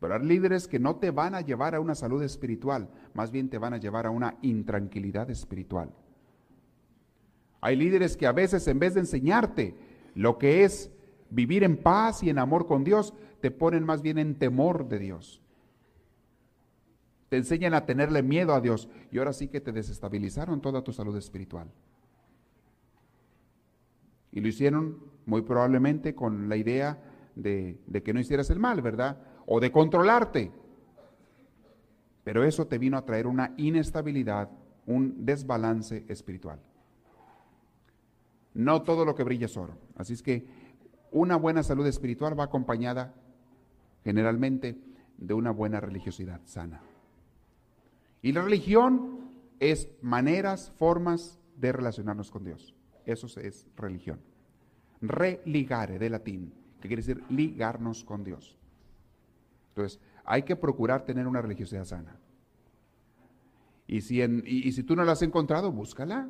[0.00, 3.48] Pero hay líderes que no te van a llevar a una salud espiritual, más bien
[3.48, 5.92] te van a llevar a una intranquilidad espiritual.
[7.60, 9.76] Hay líderes que a veces en vez de enseñarte
[10.16, 10.90] lo que es
[11.30, 14.98] vivir en paz y en amor con Dios, te ponen más bien en temor de
[14.98, 15.40] Dios.
[17.28, 20.92] Te enseñan a tenerle miedo a Dios y ahora sí que te desestabilizaron toda tu
[20.92, 21.68] salud espiritual.
[24.32, 26.98] Y lo hicieron muy probablemente con la idea
[27.34, 29.18] de, que no hicieras el mal, ¿verdad?
[29.46, 30.52] o de controlarte.
[32.24, 34.50] Pero eso te vino a traer una inestabilidad,
[34.86, 36.60] un desbalance espiritual.
[38.52, 39.78] No todo lo que brilla es oro.
[39.96, 40.46] Así es que
[41.10, 43.14] una buena salud espiritual va acompañada
[44.04, 44.76] generalmente
[45.16, 46.82] de una buena religiosidad sana.
[48.22, 52.74] Y la religión es maneras, formas de relacionarnos con Dios.
[53.04, 54.20] Eso es religión.
[55.00, 58.56] Religare, de latín, que quiere decir ligarnos con Dios.
[59.70, 62.16] Entonces, hay que procurar tener una religiosidad sana.
[63.86, 66.28] Y si, y si tú no la has encontrado, búscala.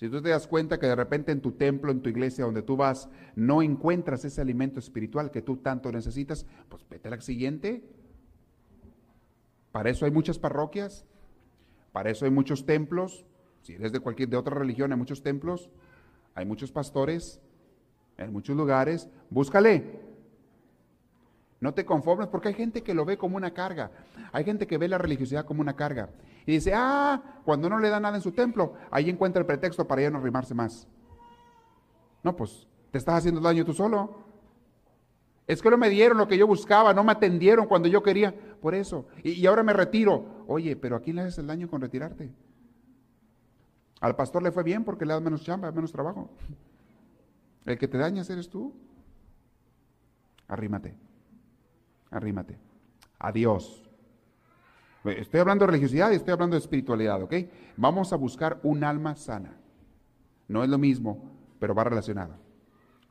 [0.00, 2.62] Si tú te das cuenta que de repente en tu templo, en tu iglesia donde
[2.62, 7.20] tú vas, no encuentras ese alimento espiritual que tú tanto necesitas, pues vete a la
[7.20, 7.84] siguiente.
[9.72, 11.04] Para eso hay muchas parroquias,
[11.92, 13.24] para eso hay muchos templos.
[13.62, 15.70] Si eres de cualquier de otra religión, hay muchos templos,
[16.34, 17.40] hay muchos pastores,
[18.16, 19.08] en muchos lugares.
[19.30, 20.10] Búscale.
[21.60, 23.90] No te conformes porque hay gente que lo ve como una carga.
[24.32, 26.08] Hay gente que ve la religiosidad como una carga.
[26.46, 29.86] Y dice, ah, cuando no le da nada en su templo, ahí encuentra el pretexto
[29.86, 30.88] para ya no arrimarse más.
[32.22, 34.29] No, pues te estás haciendo daño tú solo.
[35.50, 38.34] Es que no me dieron lo que yo buscaba, no me atendieron cuando yo quería.
[38.60, 39.06] Por eso.
[39.24, 40.44] Y, ahora me retiro.
[40.46, 42.30] Oye, pero ¿a quién le haces el daño con retirarte?
[44.00, 46.30] Al pastor le fue bien porque le da menos chamba, menos trabajo.
[47.66, 48.72] El que te dañas eres tú.
[50.46, 50.94] Arrímate
[52.10, 52.58] arrímate.
[53.18, 53.88] Adiós.
[55.04, 57.34] Estoy hablando de religiosidad y estoy hablando de espiritualidad, ¿ok?
[57.76, 59.56] Vamos a buscar un alma sana.
[60.46, 62.36] No es lo mismo, pero va relacionado.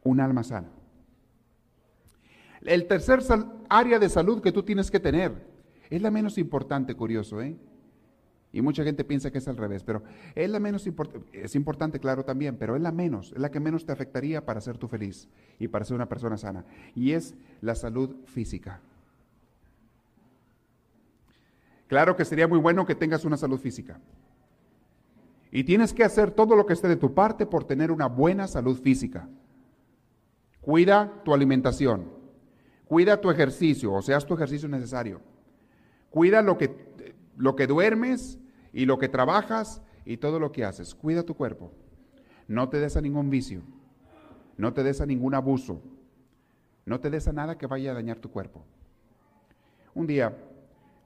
[0.04, 0.70] Un alma sana.
[2.62, 3.20] El tercer
[3.70, 5.34] área de salud que tú tienes que tener
[5.90, 7.56] es la menos importante, curioso, ¿eh?
[8.52, 10.02] Y mucha gente piensa que es al revés, pero
[10.34, 13.60] es la menos importante, es importante, claro, también, pero es la menos, es la que
[13.60, 15.28] menos te afectaría para ser tú feliz
[15.60, 16.66] y para ser una persona sana.
[16.96, 18.82] Y es la salud física.
[21.88, 24.00] Claro que sería muy bueno que tengas una salud física.
[25.52, 28.48] Y tienes que hacer todo lo que esté de tu parte por tener una buena
[28.48, 29.28] salud física.
[30.62, 32.19] Cuida tu alimentación.
[32.90, 35.22] Cuida tu ejercicio, o sea, haz tu ejercicio necesario.
[36.10, 36.90] Cuida lo que
[37.38, 38.40] lo que duermes
[38.74, 40.96] y lo que trabajas y todo lo que haces.
[40.96, 41.72] Cuida tu cuerpo.
[42.48, 43.62] No te des a ningún vicio.
[44.58, 45.84] No te des a ningún abuso.
[46.88, 48.66] No te des a nada que vaya a dañar tu cuerpo.
[49.94, 50.36] Un día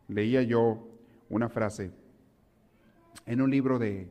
[0.08, 0.88] leía yo
[1.30, 1.92] una frase
[3.26, 4.10] en un libro de,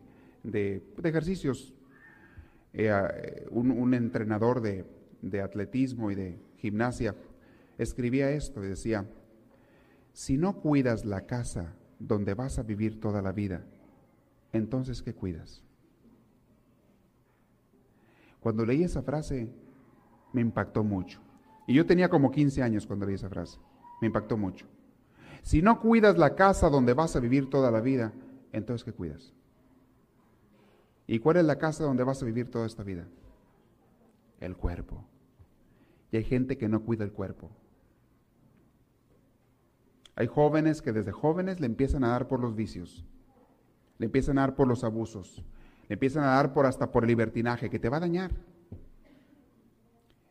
[1.03, 1.73] ejercicios.
[2.75, 4.85] Eh, un, entrenador de,
[5.23, 7.15] de atletismo y de gimnasia
[7.79, 9.07] escribía esto y decía,
[10.13, 13.65] si no cuidas la casa donde vas a vivir toda la vida,
[14.53, 15.63] entonces ¿qué cuidas?
[18.41, 19.49] Cuando leí esa frase,
[20.33, 21.21] me impactó mucho.
[21.67, 23.59] Y yo tenía como 15 años cuando leí esa frase.
[24.01, 24.67] Me impactó mucho.
[25.43, 28.13] Si no cuidas la casa donde vas a vivir toda la vida,
[28.53, 29.33] entonces ¿qué cuidas?
[31.07, 33.07] ¿Y cuál es la casa donde vas a vivir toda esta vida?
[34.41, 35.05] El cuerpo.
[36.11, 37.51] Y hay gente que no cuida el cuerpo.
[40.15, 43.05] Hay jóvenes que desde jóvenes le empiezan a dar por los vicios,
[43.99, 45.43] le empiezan a dar por los abusos,
[45.89, 48.31] le empiezan a dar por hasta por el libertinaje que te va a dañar.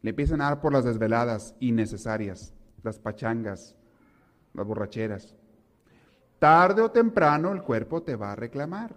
[0.01, 3.75] Le empiezan a dar por las desveladas innecesarias, las pachangas,
[4.53, 5.35] las borracheras.
[6.39, 8.95] Tarde o temprano el cuerpo te va a reclamar.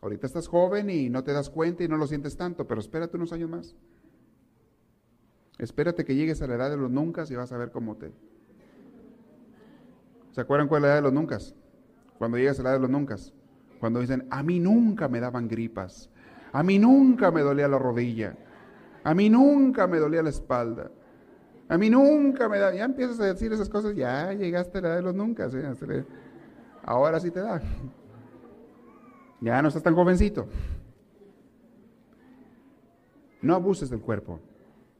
[0.00, 3.16] Ahorita estás joven y no te das cuenta y no lo sientes tanto, pero espérate
[3.16, 3.74] unos años más.
[5.58, 8.12] Espérate que llegues a la edad de los nunca y vas a ver cómo te,
[10.36, 11.38] ¿Se acuerdan cuál es la edad de los nunca?
[12.18, 13.16] Cuando llegas a la edad de los nunca.
[13.80, 16.10] Cuando dicen, a mí nunca me daban gripas.
[16.52, 18.36] A mí nunca me dolía la rodilla.
[19.02, 20.90] A mí nunca me dolía la espalda.
[21.70, 22.74] A mí nunca me da.
[22.74, 25.48] Ya empiezas a decir esas cosas, ya llegaste a la edad de los nunca.
[26.82, 27.62] Ahora sí te da.
[29.40, 30.46] Ya no estás tan jovencito.
[33.40, 34.38] No abuses del cuerpo.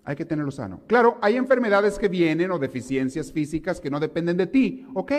[0.06, 0.82] Hay que tenerlo sano.
[0.86, 4.86] Claro, hay enfermedades que vienen o deficiencias físicas que no dependen de ti.
[4.94, 5.12] Ok,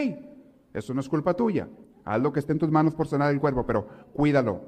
[0.74, 1.68] eso no es culpa tuya.
[2.06, 4.62] Haz lo que esté en tus manos por sanar el cuerpo, pero cuídalo.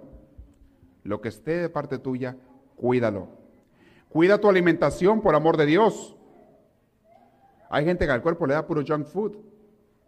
[1.06, 2.36] Lo que esté de parte tuya,
[2.76, 3.30] cuídalo.
[4.10, 6.18] Cuida tu alimentación por amor de Dios.
[7.70, 9.38] Hay gente que al cuerpo le da puro junk food,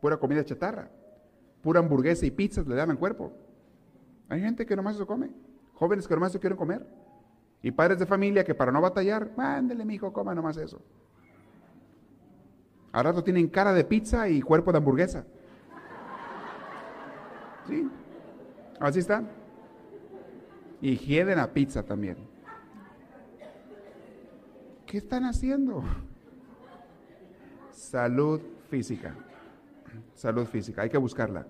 [0.02, 0.92] pura comida chatarra,
[1.62, 3.32] pura hamburguesa y pizzas le dan al cuerpo.
[4.28, 5.30] Hay gente que nomás eso come,
[5.74, 6.86] jóvenes que nomás eso quieren comer.
[7.64, 10.82] Y padres de familia que para no batallar, mándele, mi hijo, coma nomás eso.
[12.92, 15.26] Al rato tienen cara de pizza y cuerpo de hamburguesa.
[17.68, 17.88] ¿Sí?
[18.80, 19.24] Así está.
[20.82, 22.18] Y hieden a pizza también.
[24.86, 25.84] ¿Qué están haciendo?
[27.72, 29.16] Salud física.
[30.16, 31.48] Salud física, hay que buscarla.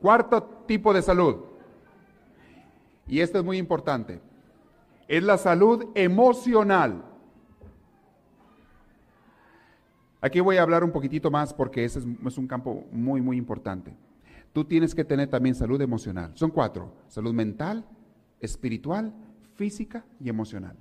[0.00, 1.44] Cuarto tipo de salud,
[3.10, 4.20] y esto es muy importante,
[5.08, 7.04] es la salud emocional.
[10.20, 13.96] Aquí voy a hablar un poquitito más porque ese es, un campo muy, muy importante.
[14.52, 16.30] Tú tienes que tener también salud emocional.
[16.34, 16.92] Son cuatro.
[17.08, 17.84] Salud mental,
[18.38, 19.12] espiritual,
[19.56, 20.76] física y emocional.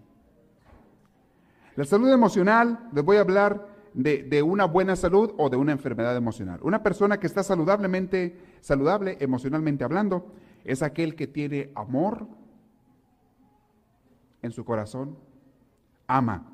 [1.75, 5.71] La salud emocional, les voy a hablar de, de, una buena salud o de una
[5.71, 6.59] enfermedad emocional.
[6.61, 10.32] Una persona que está saludablemente, saludable emocionalmente hablando,
[10.64, 12.28] es aquel que tiene amor
[14.41, 15.18] en su corazón,
[16.07, 16.53] ama.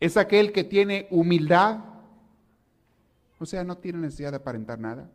[0.00, 1.80] Es aquel que tiene humildad,
[3.38, 5.10] o sea, no tiene necesidad de aparentar nada.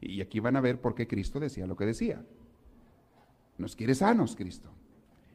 [0.00, 2.22] Y aquí van a ver por qué Cristo decía lo que decía.
[3.56, 4.70] Nos quiere sanos, Cristo.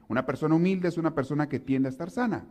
[0.07, 2.45] Una persona humilde es una persona que tiende a estar sana.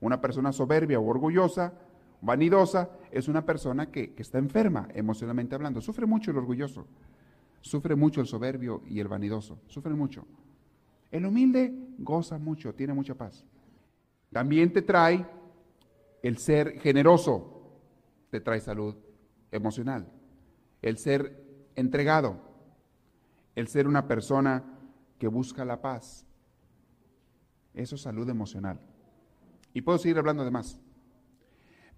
[0.00, 1.74] Una persona soberbia o orgullosa,
[2.20, 5.80] vanidosa, es una persona que, que está enferma emocionalmente hablando.
[5.80, 6.86] Sufre mucho el orgulloso.
[7.60, 9.60] Sufre mucho el soberbio y el vanidoso.
[9.66, 10.26] Sufren mucho.
[11.10, 13.44] El humilde goza mucho, tiene mucha paz.
[14.32, 15.26] También te trae
[16.22, 17.80] el ser generoso,
[18.30, 18.94] te trae salud
[19.50, 20.06] emocional.
[20.82, 22.40] El ser entregado,
[23.54, 24.64] el ser una persona
[25.18, 26.26] que busca la paz.
[27.74, 28.80] Eso es salud emocional.
[29.72, 30.80] Y puedo seguir hablando de más.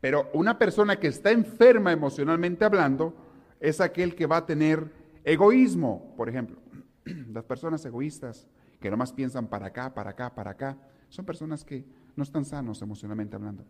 [0.01, 3.15] Pero una persona que está enferma emocionalmente hablando
[3.61, 6.61] es aquel que va a tener Egoísmo, por ejemplo.
[7.33, 8.47] Las personas egoístas
[8.81, 11.85] que nomás piensan para acá, para acá, para acá, son personas que
[12.17, 13.65] no están sanos emocionalmente hablando.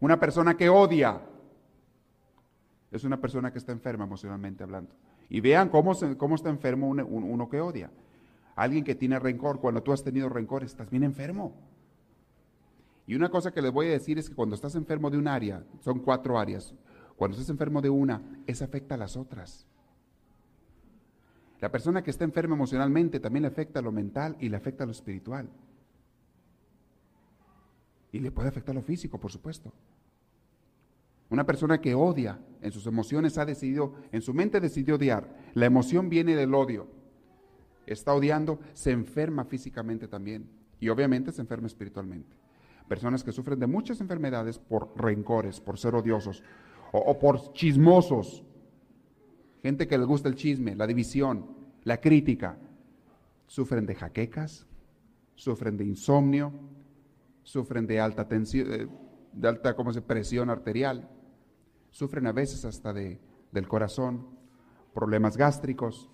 [0.00, 1.20] Una persona que odia
[2.90, 4.94] es una persona que está enferma emocionalmente hablando.
[5.28, 7.90] Y vean cómo, cómo está enfermo uno, uno que odia.
[8.56, 11.54] Alguien que tiene rencor, cuando tú has tenido rencor, estás bien enfermo.
[13.06, 15.28] Y una cosa que les voy a decir es que cuando estás enfermo de un
[15.28, 16.74] área, son cuatro áreas,
[17.18, 19.66] cuando estás enfermo de una, esa afecta a las otras.
[21.60, 24.84] La persona que está enferma emocionalmente también le afecta a lo mental y le afecta
[24.84, 25.50] a lo espiritual.
[28.12, 29.72] Y le puede afectar a lo físico, por supuesto.
[31.28, 35.28] Una persona que odia en sus emociones ha decidido, en su mente decidió odiar.
[35.54, 36.86] La emoción viene del odio.
[37.84, 40.48] Está odiando, se enferma físicamente también.
[40.78, 42.36] Y obviamente se enferma espiritualmente.
[42.86, 46.44] Personas que sufren de muchas enfermedades por rencores, por ser odiosos,
[46.92, 48.44] o, por chismosos,
[49.62, 51.46] gente que les gusta el chisme, la división,
[51.84, 52.58] la crítica,
[53.46, 54.66] sufren de jaquecas,
[55.34, 56.52] sufren de insomnio,
[57.42, 58.88] sufren de alta tensión, eh,
[59.32, 61.08] de alta como se presión arterial,
[61.90, 63.20] sufren a veces hasta de,
[63.52, 64.26] del corazón,
[64.94, 66.10] problemas gástricos.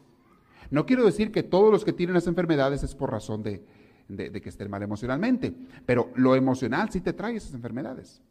[0.70, 3.64] No quiero decir que todos los que tienen las enfermedades es por razón de,
[4.08, 5.54] de que estén mal emocionalmente,
[5.86, 8.22] pero lo emocional sí te trae esas enfermedades.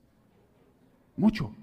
[1.15, 1.55] Mucho.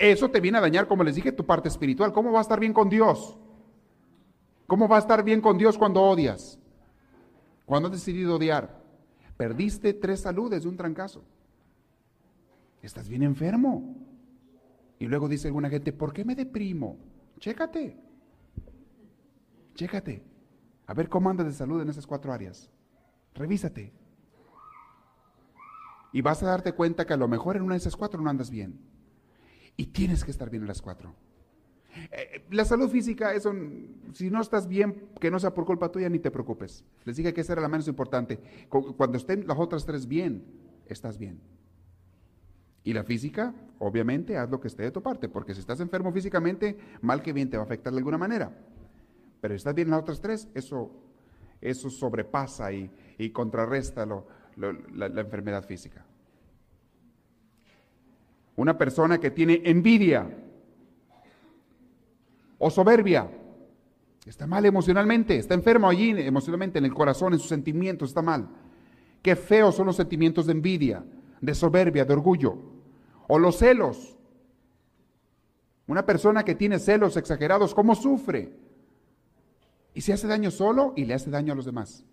[0.00, 2.10] Eso te viene a dañar, como les dije, tu parte espiritual.
[2.10, 3.36] ¿Cómo va a estar bien con Dios?
[4.66, 6.58] ¿Cómo va a estar bien con Dios cuando odias?
[7.66, 8.82] Cuando has decidido odiar.
[9.36, 11.22] Perdiste tres saludes de un trancazo.
[12.80, 13.94] Estás bien enfermo.
[14.98, 16.96] Y luego dice alguna gente, ¿por qué me deprimo?
[17.38, 18.00] Chécate.
[19.74, 20.24] Chécate.
[20.86, 22.70] A ver cómo andas de salud en esas cuatro áreas.
[23.34, 23.92] Revísate.
[26.14, 28.30] Y vas a darte cuenta que a lo mejor en una de esas cuatro no
[28.30, 28.89] andas bien.
[29.80, 31.14] Y tienes que estar bien a las cuatro.
[32.12, 33.50] Eh, la salud física, eso,
[34.12, 36.84] si no estás bien, que no sea por culpa tuya, ni te preocupes.
[37.06, 38.38] Les dije que esa era la menos importante.
[38.68, 40.44] Cuando estén las otras tres bien,
[40.86, 41.40] estás bien.
[42.84, 46.12] Y la física, obviamente, haz lo que esté de tu parte, porque si estás enfermo
[46.12, 48.54] físicamente, mal que bien te va a afectar de alguna manera.
[49.40, 50.90] Pero si estás bien en las otras tres, eso,
[51.58, 56.04] eso sobrepasa y, contrarresta la enfermedad física.
[58.60, 60.28] Una persona que tiene envidia
[62.58, 63.26] o soberbia.
[64.26, 68.50] Está mal emocionalmente, está enfermo allí emocionalmente, en el corazón, en sus sentimientos, está mal.
[69.22, 71.02] Qué feos son los sentimientos de envidia,
[71.40, 72.58] de soberbia, de orgullo.
[73.28, 74.18] O los celos.
[75.86, 78.52] Una persona que tiene celos exagerados, ¿cómo sufre?
[79.94, 82.04] Y se hace daño solo y le hace daño a los demás.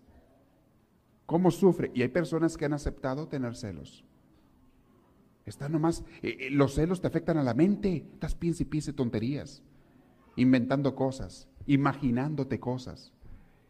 [1.26, 1.90] ¿Cómo sufre?
[1.92, 4.07] Y hay personas que han aceptado tener celos.
[5.48, 8.06] Está nomás, eh, eh, los celos te afectan a la mente.
[8.12, 9.62] Estás piensa y piensa tonterías,
[10.36, 13.12] inventando cosas, imaginándote cosas.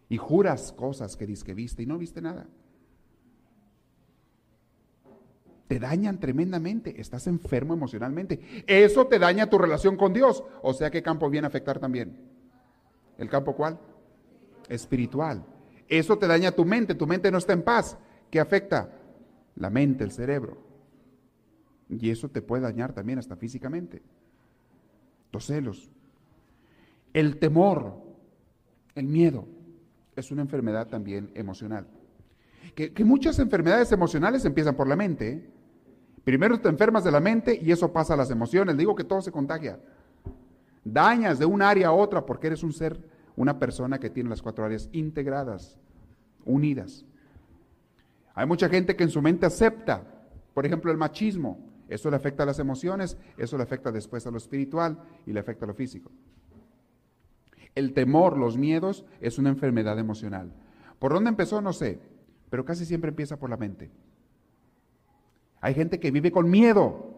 [0.09, 2.47] Y juras cosas que dices que viste y no viste nada.
[5.69, 6.99] Te dañan tremendamente.
[7.01, 8.65] Estás enfermo emocionalmente.
[8.67, 10.43] Eso te daña tu relación con Dios.
[10.63, 12.17] O sea, ¿qué campo viene a afectar también?
[13.19, 13.79] ¿El campo cuál?
[14.69, 15.45] Espiritual.
[15.87, 16.95] Eso te daña tu mente.
[16.95, 17.99] Tu mente no está en paz.
[18.31, 18.91] ¿Qué afecta?
[19.57, 20.68] La mente, el cerebro.
[21.89, 24.03] Y eso te puede dañar también hasta físicamente.
[25.33, 25.91] Los celos.
[27.13, 28.03] El temor,
[28.95, 29.47] el miedo,
[30.17, 31.87] es una enfermedad también emocional.
[32.75, 35.31] Que, muchas enfermedades emocionales empiezan por la mente.
[35.31, 35.51] ¿eh?
[36.25, 38.77] Primero te enfermas de la mente y eso pasa a las emociones.
[38.77, 39.81] Digo que todo se contagia.
[40.85, 43.03] Dañas de un área a otra porque eres un ser,
[43.37, 45.79] una persona que tiene las cuatro áreas integradas,
[46.45, 47.05] unidas.
[48.35, 50.05] Hay mucha gente que en su mente acepta,
[50.55, 51.68] por ejemplo, el machismo.
[51.89, 55.41] Eso le afecta a las emociones, eso le afecta después a lo espiritual y le
[55.41, 56.11] afecta a lo físico.
[57.75, 60.53] El temor, los miedos, es una enfermedad emocional.
[60.99, 61.61] ¿Por dónde empezó?
[61.61, 62.01] No sé,
[62.51, 63.91] pero casi siempre empieza por la mente.
[65.61, 67.15] Hay gente que vive con miedo.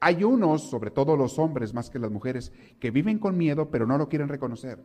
[0.00, 3.86] Hay unos, sobre todo los hombres más que las mujeres, que viven con miedo pero
[3.86, 4.78] no lo quieren reconocer.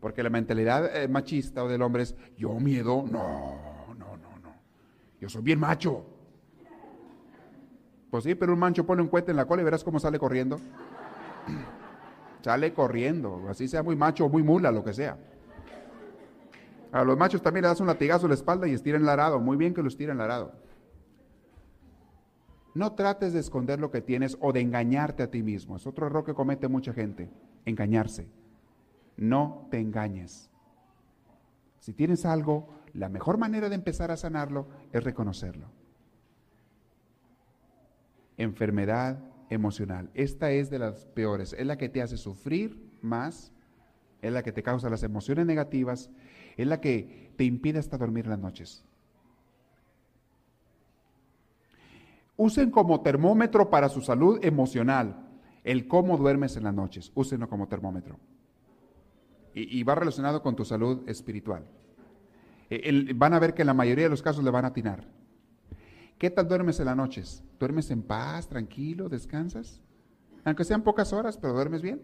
[0.00, 4.54] Porque la mentalidad eh, machista o del hombre es, yo miedo, no, no, no, no.
[5.20, 6.04] Yo soy bien macho.
[8.12, 10.18] Pues sí, pero un mancho pone un cohete en la cola y verás cómo sale
[10.18, 10.60] corriendo.
[12.42, 15.16] sale corriendo, así sea muy macho o muy mula, lo que sea.
[16.92, 19.40] A los machos también le das un latigazo en la espalda y estiran el arado.
[19.40, 20.52] Muy bien que lo estiren el arado.
[22.74, 25.76] No trates de esconder lo que tienes o de engañarte a ti mismo.
[25.76, 27.30] Es otro error que comete mucha gente,
[27.64, 28.28] engañarse.
[29.16, 30.50] No te engañes.
[31.78, 35.81] Si tienes algo, la mejor manera de empezar a sanarlo es reconocerlo.
[38.42, 40.10] Enfermedad emocional.
[40.14, 41.52] Esta es de las peores.
[41.52, 43.52] Es la que te hace sufrir más,
[44.20, 46.10] es la que te causa las emociones negativas,
[46.56, 48.84] es la que te impide hasta dormir las noches.
[52.36, 55.28] Usen como termómetro para su salud emocional
[55.62, 57.12] el cómo duermes en las noches.
[57.14, 58.18] Úsenlo como termómetro.
[59.54, 61.66] Y, va relacionado con tu salud espiritual.
[62.70, 65.06] E, van a ver que en la mayoría de los casos le van a atinar.
[66.16, 67.44] ¿Qué tal duermes en las noches?
[67.62, 69.80] ¿Duermes en paz, tranquilo, descansas?
[70.44, 72.02] Aunque sean pocas horas, pero duermes bien.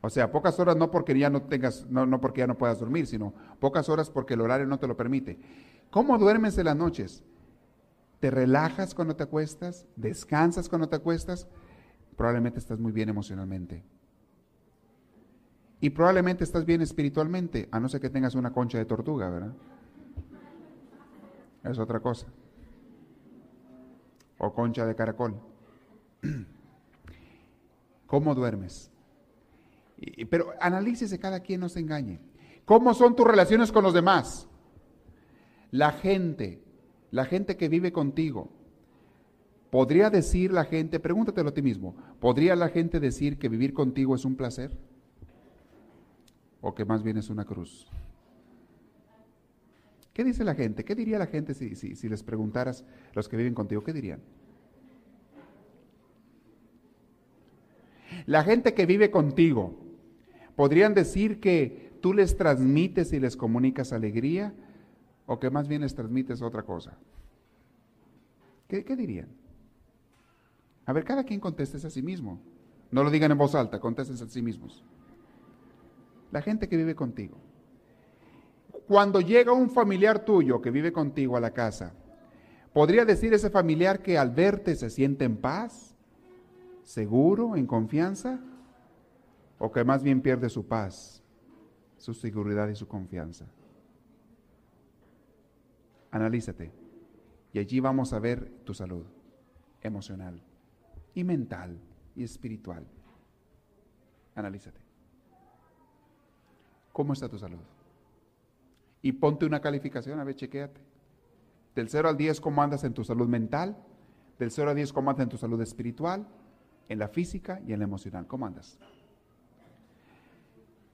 [0.00, 2.80] O sea, pocas horas no porque ya no tengas, no, no porque ya no puedas
[2.80, 5.38] dormir, sino pocas horas porque el horario no te lo permite.
[5.90, 7.22] ¿Cómo duermes en las noches?
[8.18, 9.86] ¿Te relajas cuando te acuestas?
[9.94, 11.46] ¿Descansas cuando te acuestas?
[12.16, 13.84] Probablemente estás muy bien emocionalmente.
[15.80, 19.52] Y probablemente estás bien espiritualmente, a no ser que tengas una concha de tortuga, ¿verdad?
[21.62, 22.26] Es otra cosa.
[24.42, 25.40] O concha de caracol.
[28.08, 28.90] ¿Cómo duermes?
[30.28, 32.18] Pero analícese cada quien no se engañe.
[32.64, 34.48] ¿Cómo son tus relaciones con los demás?
[35.70, 36.60] La gente,
[37.12, 38.50] la gente que vive contigo,
[39.70, 44.16] ¿podría decir la gente, pregúntatelo a ti mismo, ¿podría la gente decir que vivir contigo
[44.16, 44.76] es un placer?
[46.60, 47.88] ¿O que más bien es una cruz?
[50.12, 50.84] ¿Qué dice la gente?
[50.84, 52.84] ¿Qué diría la gente si, si les preguntaras
[53.14, 53.82] los que viven contigo?
[53.82, 54.20] ¿Qué dirían?
[58.26, 59.82] La gente que vive contigo,
[60.56, 64.54] ¿Podrían decir que tú les transmites y les comunicas alegría
[65.26, 66.98] o que más bien les transmites otra cosa?
[68.68, 69.28] ¿Qué, dirían?
[70.86, 72.40] A ver, cada quien conteste a sí mismo.
[72.90, 74.82] No lo digan en voz alta, contesten a sí mismos.
[76.30, 77.38] La gente que vive contigo.
[78.86, 81.94] Cuando llega un familiar tuyo que vive contigo a la casa,
[82.72, 85.94] ¿podría decir ese familiar que al verte se siente en paz,
[86.82, 88.40] seguro, en confianza?
[89.64, 91.22] o que más bien pierde su paz,
[91.96, 93.46] su seguridad y su confianza.
[96.10, 96.72] Analízate
[97.52, 99.06] y allí vamos a ver tu salud
[99.80, 100.42] emocional
[101.14, 101.78] y mental
[102.16, 102.84] y espiritual.
[104.34, 104.80] Analízate.
[106.92, 107.60] ¿Cómo está tu salud?
[109.02, 110.80] Y ponte una calificación, a ver, chequéate.
[111.74, 113.76] Del 0 al 10, ¿cómo andas en tu salud mental?
[114.38, 116.26] Del 0 al 10, ¿cómo andas en tu salud espiritual?
[116.88, 118.26] En la física y en la emocional.
[118.26, 118.78] ¿Cómo andas?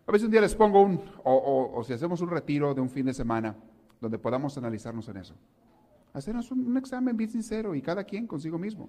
[0.07, 3.05] A veces un día les pongo un, o, si hacemos un retiro de un fin
[3.05, 3.55] de semana,
[4.01, 5.35] donde podamos analizarnos en eso.
[6.15, 8.89] Hacernos un, un examen bien sincero y cada quien consigo mismo,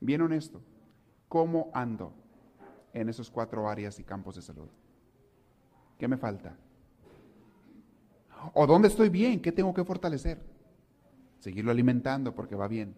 [0.00, 0.60] bien honesto.
[1.26, 2.12] ¿Cómo ando
[2.92, 4.68] en esos cuatro áreas y campos de salud?
[5.98, 6.56] ¿Qué me falta?
[8.52, 9.40] ¿O dónde estoy bien?
[9.40, 10.38] ¿Qué tengo que fortalecer?
[11.38, 12.94] Seguirlo alimentando porque va bien.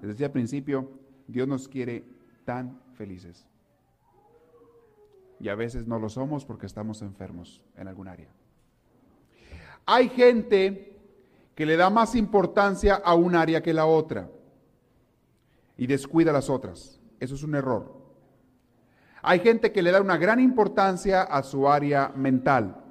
[0.00, 0.90] Les decía al principio,
[1.26, 2.04] Dios nos quiere
[2.44, 3.46] tan felices
[5.38, 8.28] y a veces no lo somos porque estamos enfermos en algún área.
[9.84, 10.96] Hay gente
[11.54, 14.28] que le da más importancia a un área que la otra
[15.76, 17.00] y descuida las otras.
[17.20, 17.94] Eso es un error.
[19.22, 22.85] Hay gente que le da una gran importancia a su área mental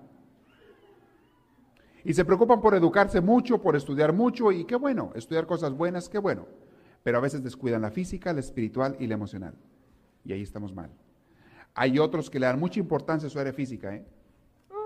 [2.06, 6.08] Y se preocupan por educarse mucho, por estudiar mucho, y qué bueno, estudiar cosas buenas,
[6.08, 6.46] qué bueno.
[7.04, 9.56] Pero a veces descuidan la física, la espiritual y la emocional.
[10.24, 10.92] Y ahí estamos mal.
[11.74, 14.06] Hay otros que le dan mucha importancia a su área física, ¿eh?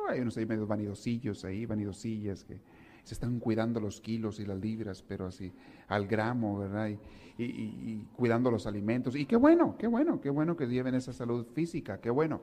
[0.07, 2.59] hay unos ahí medio vanidosillos ahí, vanidosillas que
[3.03, 5.51] se están cuidando los kilos y las libras, pero así
[5.87, 6.89] al gramo, ¿verdad?
[7.37, 9.15] Y, cuidando los alimentos.
[9.15, 12.41] Y qué bueno, qué bueno, qué bueno que lleven esa salud física, qué bueno.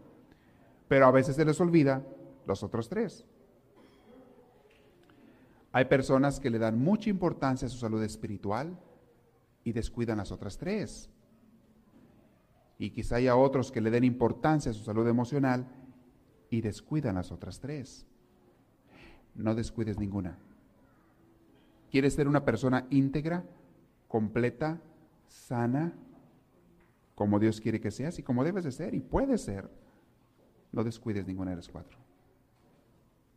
[0.89, 2.03] Pero a veces se les olvida
[2.47, 3.27] los otros tres.
[5.77, 8.81] Hay personas que le dan mucha importancia a su salud espiritual
[9.63, 11.11] y descuidan las otras tres.
[12.79, 15.67] Y quizá haya otros que le den importancia a su salud emocional
[16.49, 18.07] y descuidan las otras tres.
[19.35, 20.39] No descuides ninguna.
[21.91, 23.45] ¿Quieres ser una persona íntegra,
[24.09, 24.81] completa,
[25.29, 25.93] sana,
[27.15, 29.71] como Dios quiere que seas y como debes de ser y puedes ser?
[30.73, 31.99] No descuides ninguna de las cuatro.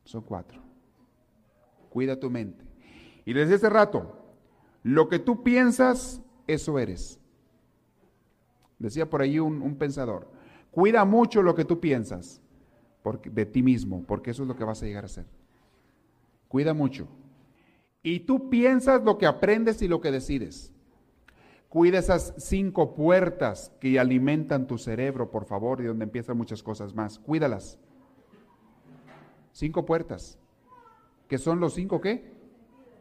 [0.06, 0.69] Son cuatro.
[1.90, 2.64] Cuida tu mente.
[3.26, 4.18] Y desde ese rato,
[4.84, 7.20] lo que tú piensas, eso eres.
[8.78, 10.32] Decía por ahí un, un pensador,
[10.72, 12.42] cuida mucho lo que tú piensas
[13.02, 15.26] porque, de ti mismo, porque eso es lo que vas a llegar a ser.
[16.48, 17.08] Cuida mucho.
[18.02, 20.74] Y tú piensas lo que aprendes y lo que decides.
[21.68, 26.96] Cuida esas cinco puertas que alimentan tu cerebro, por favor, y donde empiezan muchas cosas
[26.96, 27.20] más.
[27.20, 27.78] Cuídalas.
[29.52, 30.39] Cinco puertas.
[31.30, 32.34] ¿Qué son los cinco qué?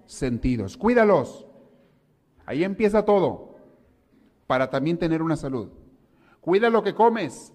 [0.04, 0.76] Sentidos.
[0.76, 1.46] Cuídalos.
[2.44, 3.56] Ahí empieza todo.
[4.46, 5.70] Para también tener una salud.
[6.42, 7.54] Cuida lo que comes.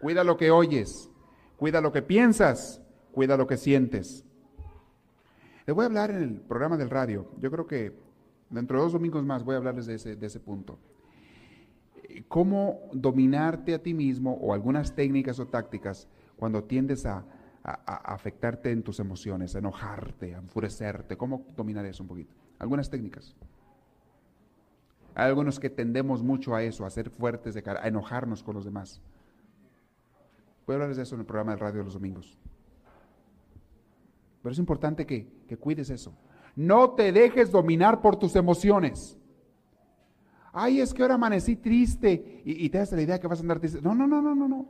[0.00, 1.10] Cuida lo que oyes.
[1.56, 2.80] Cuida lo que piensas.
[3.10, 4.24] Cuida lo que sientes.
[5.66, 7.26] Les voy a hablar en el programa del radio.
[7.40, 7.92] Yo creo que
[8.50, 10.78] dentro de dos domingos más voy a hablarles de ese, de ese punto.
[12.28, 17.24] Cómo dominarte a ti mismo o algunas técnicas o tácticas cuando tiendes a,
[17.64, 21.16] afectarte en tus emociones, a enojarte, a enfurecerte.
[21.16, 22.34] ¿Cómo dominar eso un poquito?
[22.58, 23.34] Algunas técnicas.
[25.14, 28.54] Hay algunos que tendemos mucho a eso, a ser fuertes, de cara, a enojarnos con
[28.54, 29.00] los demás.
[30.66, 32.38] Voy a hablarles de eso en el programa del radio de los domingos.
[34.42, 35.28] Pero es importante que,
[35.60, 36.14] cuides eso.
[36.56, 39.18] No te dejes dominar por tus emociones.
[40.52, 43.58] Ay, es que ahora amanecí triste y, te das la idea que vas a andar
[43.58, 43.80] triste.
[43.82, 44.68] No, no, no, no, no, no.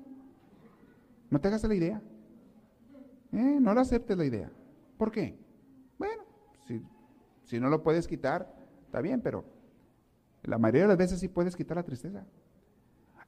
[1.31, 2.03] No te hagas la idea.
[3.33, 4.51] Eh, no la aceptes la idea.
[4.99, 5.39] ¿Por qué?
[5.99, 6.23] Bueno,
[6.67, 6.83] si,
[7.45, 8.55] si no lo puedes quitar,
[8.85, 9.45] está bien, pero
[10.43, 12.27] la mayoría de las veces sí puedes quitar la tristeza.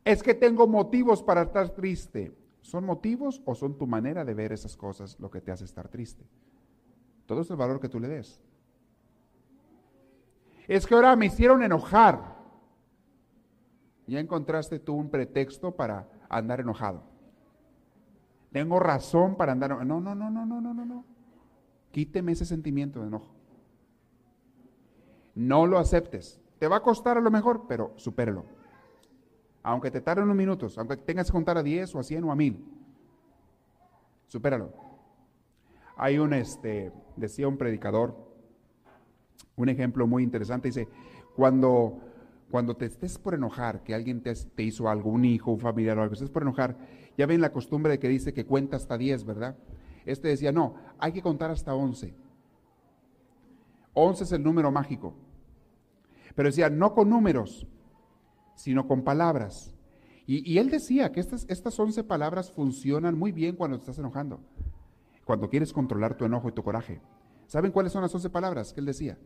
[0.04, 2.32] Es que tengo motivos para estar triste.
[2.60, 5.88] ¿Son motivos o son tu manera de ver esas cosas lo que te hace estar
[5.88, 6.24] triste?
[7.26, 8.40] Todo es el valor que tú le des.
[10.66, 12.36] Es que ahora me hicieron enojar.
[14.06, 17.13] Ya encontraste tú un pretexto para andar enojado.
[18.54, 19.84] Tengo razón para andar.
[19.84, 21.04] No, no, no, no, no, no, no, no.
[21.90, 23.34] Quíteme ese sentimiento de enojo.
[25.34, 26.40] No lo aceptes.
[26.58, 28.46] Te va a costar a lo mejor, pero supérelo
[29.64, 32.30] aunque te tarde unos minutos, aunque tengas que contar a 10 o a 100 o
[32.30, 32.64] a 1000,
[34.26, 34.72] supéralo.
[35.96, 38.14] Hay un, este, decía un predicador,
[39.56, 40.86] un ejemplo muy interesante, dice,
[41.34, 41.98] cuando,
[42.50, 45.98] cuando te estés por enojar, que alguien te, te hizo algo, un hijo, un familiar
[45.98, 46.76] o algo, estés por enojar,
[47.16, 49.56] ya ven la costumbre de que dice que cuenta hasta 10, ¿verdad?
[50.04, 52.14] Este decía, no, hay que contar hasta 11.
[53.94, 55.14] 11 es el número mágico.
[56.34, 57.66] Pero decía, no con números,
[58.54, 59.74] sino con palabras.
[60.26, 64.40] Y, él decía que estas, estas 11 palabras funcionan muy bien cuando te estás enojando,
[65.26, 67.02] cuando quieres controlar tu enojo y tu coraje.
[67.46, 69.18] ¿Saben cuáles son las 11 palabras que él decía?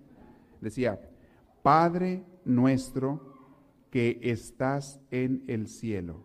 [0.61, 1.01] Decía,
[1.63, 3.37] Padre nuestro
[3.91, 6.25] que estás en el cielo,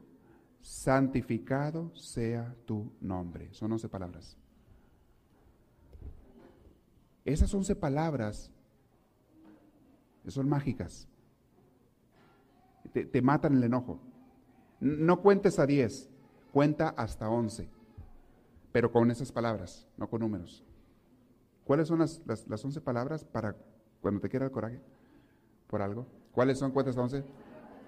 [0.64, 3.53] santificado sea tu nombre.
[3.53, 4.36] Son 11 palabras.
[7.24, 8.51] Esas 11 palabras
[10.28, 11.07] son mágicas
[12.93, 13.99] te, matan el enojo.
[14.80, 16.09] No cuentes a 10,
[16.51, 17.70] cuenta hasta 11,
[18.72, 20.64] pero con esas palabras, no con números.
[21.64, 23.55] ¿Cuáles son las, las, 11 palabras para
[24.01, 24.82] cuando te quiera el coraje
[25.68, 26.05] por algo?
[26.34, 26.72] ¿Cuáles son?
[26.72, 27.24] Cuentas hasta 11.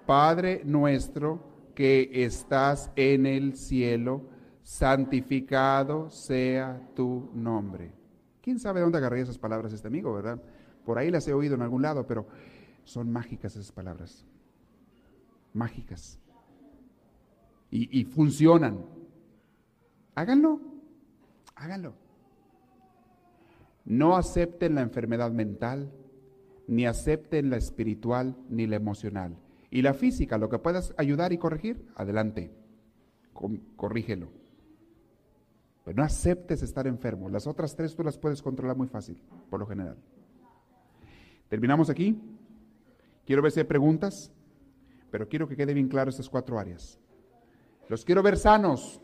[0.06, 1.40] Padre nuestro
[1.76, 4.28] que estás en el cielo,
[4.64, 7.92] santificado sea tu nombre.
[8.42, 10.42] ¿Quién sabe dónde agarré esas palabras este amigo, verdad?
[10.84, 12.26] Por ahí las he oído en algún lado, pero
[12.82, 14.26] son mágicas esas palabras
[15.56, 16.18] mágicas.
[17.70, 18.86] Y, funcionan.
[20.14, 20.60] Háganlo,
[21.56, 21.94] háganlo.
[23.84, 25.92] No acepten la enfermedad mental,
[26.66, 29.36] ni acepten la espiritual, ni la emocional.
[29.76, 32.50] Y la física, lo que puedas ayudar y corregir, adelante,
[33.76, 34.30] corrígelo.
[35.84, 37.28] Pero no aceptes estar enfermo.
[37.28, 39.98] Las otras tres tú las puedes controlar muy fácil, por lo general.
[41.50, 42.18] Terminamos aquí.
[43.26, 44.32] Quiero ver si hay preguntas,
[45.10, 46.98] pero quiero que quede bien claro estas cuatro áreas.
[47.90, 49.02] Los quiero ver sanos.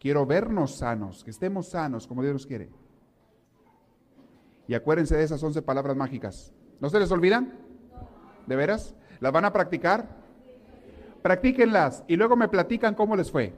[0.00, 2.70] Quiero vernos sanos, que estemos sanos como Dios nos quiere.
[4.66, 6.54] Y acuérdense de esas once palabras mágicas.
[6.80, 7.63] ¿No se les olvidan?
[8.46, 8.94] ¿De veras?
[9.20, 10.08] ¿Las van a practicar?
[11.22, 13.54] Practíquenlas y luego me platican cómo les fue.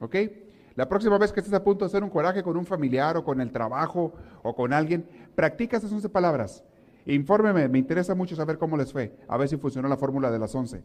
[0.00, 0.16] ¿Ok?
[0.74, 3.24] La próxima vez que estés a punto de hacer un coraje con un familiar o
[3.24, 6.64] con el trabajo o con alguien, practica esas 11 palabras.
[7.04, 10.38] Infórmeme, me interesa mucho saber cómo les fue, a ver si funcionó la fórmula de
[10.38, 10.82] las 11.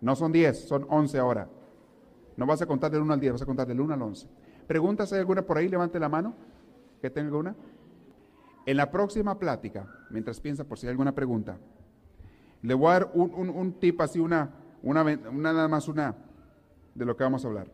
[0.00, 1.48] No son 10, son 11 ahora.
[2.36, 4.26] No vas a contar del 1 al 10, vas a contar del 1 al 11.
[4.66, 5.68] ¿Preguntas hay alguna por ahí?
[5.68, 6.34] Levante la mano.
[7.00, 7.54] ¿Que tenga alguna?
[8.64, 11.58] En la próxima plática, mientras piensa por si hay alguna pregunta,
[12.62, 14.50] le voy a dar un, tip así, una,
[14.82, 16.14] una, nada más una
[16.94, 17.66] de lo que vamos a hablar.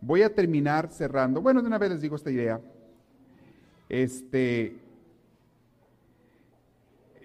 [0.00, 1.42] Voy a terminar cerrando.
[1.42, 2.60] Bueno, de una vez les digo esta idea.
[3.88, 4.78] Este,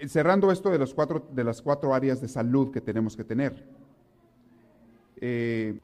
[0.07, 3.65] cerrando esto de, los cuatro, de las cuatro áreas de salud que tenemos que tener.
[5.21, 5.79] Eh,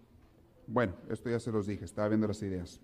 [0.67, 2.81] bueno, esto ya se los dije, estaba viendo las ideas.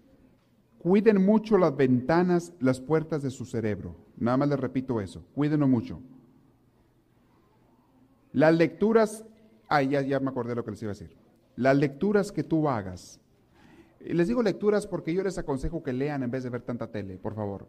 [0.79, 3.95] Cuiden mucho las ventanas, las puertas de su cerebro.
[4.17, 5.99] Nada más les repito eso, cuídenlo mucho.
[8.33, 9.23] Las lecturas,
[9.69, 11.15] ay, ya, ya me acordé lo que les iba a decir.
[11.55, 13.21] Las lecturas que tú hagas
[14.05, 17.17] les digo lecturas porque yo les aconsejo que lean en vez de ver tanta tele,
[17.17, 17.67] por favor.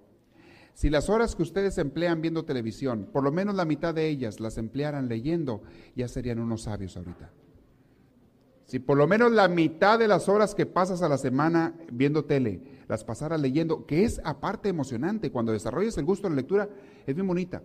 [0.74, 4.40] Si las horas que ustedes emplean viendo televisión, por lo menos la mitad de ellas
[4.40, 5.62] las emplearan leyendo,
[5.94, 7.30] ya serían unos sabios ahorita.
[8.64, 12.24] Si por lo menos la mitad de las horas que pasas a la semana viendo
[12.24, 16.68] tele, las pasaras leyendo, que es aparte emocionante, cuando desarrollas el gusto de la lectura,
[17.06, 17.62] es bien bonita.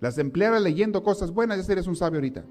[0.00, 2.44] Las emplearas leyendo cosas buenas, ya serías un sabio ahorita.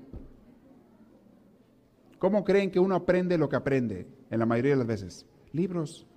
[2.20, 5.26] ¿Cómo creen que uno aprende lo que aprende en la mayoría de las veces?
[5.54, 6.08] Libros.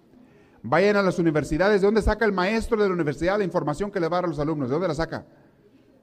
[0.63, 1.81] Vayan a las universidades.
[1.81, 4.25] ¿De dónde saca el maestro de la universidad la información que le va a dar
[4.25, 4.69] a los alumnos?
[4.69, 5.27] ¿De dónde la saca?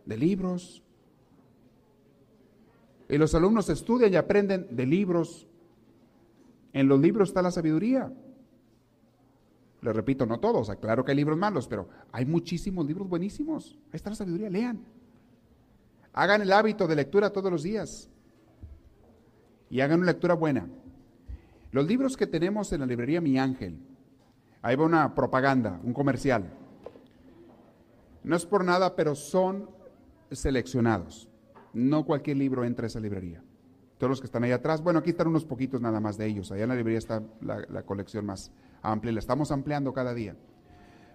[0.05, 0.84] De libros.
[3.09, 5.47] Y los alumnos estudian y aprenden de libros.
[6.73, 8.11] En los libros está la sabiduría.
[9.82, 13.78] Les repito, no todos, claro que hay libros malos, pero hay muchísimos libros buenísimos.
[13.86, 14.84] Ahí está la sabiduría, lean.
[16.18, 18.09] Hagan el hábito de lectura todos los días
[19.70, 20.68] y hagan una lectura buena.
[21.72, 23.78] Los libros que tenemos en la librería Mi Ángel,
[24.63, 26.51] ahí va una propaganda, un comercial.
[28.24, 29.70] No es por nada, pero son
[30.32, 31.30] seleccionados.
[31.72, 33.43] No cualquier libro entra a esa librería.
[33.99, 36.51] Todos los que están ahí atrás, bueno, aquí están unos poquitos nada más de ellos.
[36.51, 38.51] Allá en la librería está la, la colección más
[38.82, 40.36] amplia, la estamos ampliando cada día.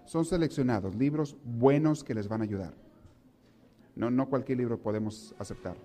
[0.05, 2.91] Son seleccionados, libros buenos que les van a ayudar.
[3.97, 5.76] No, no cualquier libro podemos aceptar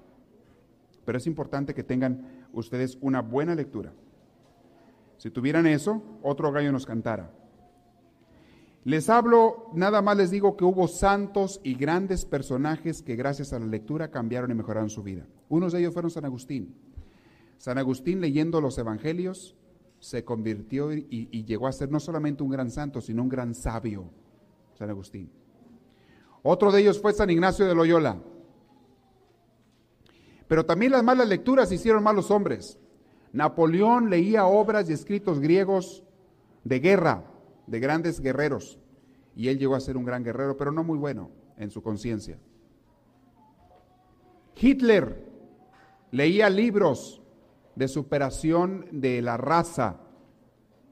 [1.08, 3.94] pero es importante que tengan ustedes una buena lectura.
[5.16, 7.32] Si tuvieran eso, otro gallo nos cantara.
[8.84, 13.60] Les hablo, nada más les digo que hubo santos y grandes personajes que gracias a
[13.60, 15.26] la lectura cambiaron y mejoraron su vida.
[15.48, 16.76] Unos de ellos fueron San Agustín.
[17.58, 19.56] San Agustín leyendo los evangelios
[20.02, 23.56] se convirtió y, y llegó a ser no solamente un gran santo, sino un gran
[23.56, 24.10] sabio.
[24.78, 25.32] San Agustín.
[26.50, 28.22] Otro de ellos fue San Ignacio de Loyola.
[30.48, 32.80] Pero también las malas lecturas hicieron malos hombres.
[33.34, 36.06] Napoleón leía obras y escritos griegos
[36.64, 37.26] de guerra,
[37.66, 38.80] de grandes guerreros.
[39.36, 42.40] Y él llegó a ser un gran guerrero, pero no muy bueno en su conciencia.
[44.56, 45.30] Hitler
[46.12, 47.22] leía libros
[47.76, 50.00] de superación de la raza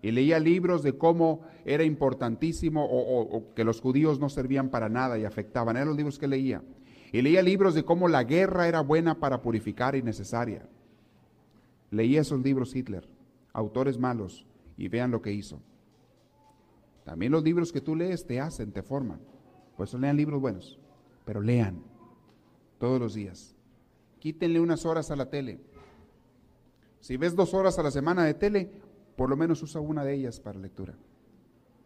[0.05, 5.17] y leía libros de cómo era importantísimo o, que los judíos no servían para nada
[5.17, 5.77] y afectaban.
[5.77, 6.61] Eran los libros que leía.
[7.11, 10.69] Y leía libros de cómo la guerra era buena para purificar y necesaria.
[11.89, 13.09] Leía esos libros Hitler,
[13.51, 14.45] autores malos,
[14.77, 15.59] y vean lo que hizo.
[17.03, 19.21] También los libros que tú lees te hacen, te forman.
[19.75, 20.79] Por eso lean libros buenos,
[21.25, 21.81] pero lean
[22.77, 23.55] todos los días.
[24.19, 25.61] Quítenle unas horas a la tele.
[26.99, 28.84] Si ves dos horas a la semana de tele,
[29.15, 30.93] por lo menos usa una de ellas para lectura.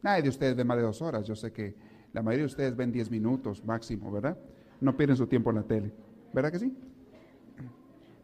[0.02, 1.28] Nadie de ustedes ve más de dos horas.
[1.28, 1.76] Yo sé que
[2.14, 4.38] la mayoría de ustedes ven diez minutos máximo, ¿verdad?
[4.82, 5.92] no pierden su tiempo en la tele.
[6.34, 6.74] ¿Verdad que sí?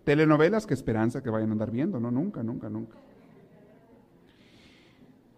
[0.03, 2.97] Telenovelas, qué esperanza que vayan a andar viendo, no, nunca, nunca, nunca.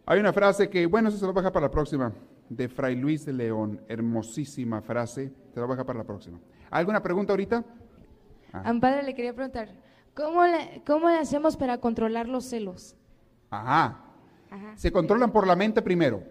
[0.06, 2.14] Hay una frase que, bueno, eso se lo voy a dejar para la próxima,
[2.50, 6.40] de Fray Luis de León, hermosísima frase, se lo voy a dejar para la próxima.
[6.70, 7.64] ¿Alguna pregunta ahorita?
[8.54, 8.74] Ah.
[8.80, 9.70] Padre, le quería preguntar,
[10.14, 10.42] ¿cómo
[10.86, 12.96] ¿cómo le hacemos para controlar los celos?
[13.50, 14.04] Ajá.
[14.76, 16.24] Se controlan por la mente primero.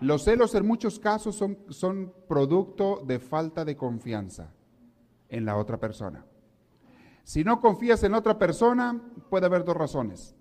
[0.00, 4.52] Los celos en muchos casos son, son producto de falta de confianza
[5.28, 6.24] en la otra persona.
[7.22, 9.00] Si no confías en otra persona,
[9.30, 10.36] puede haber dos razones.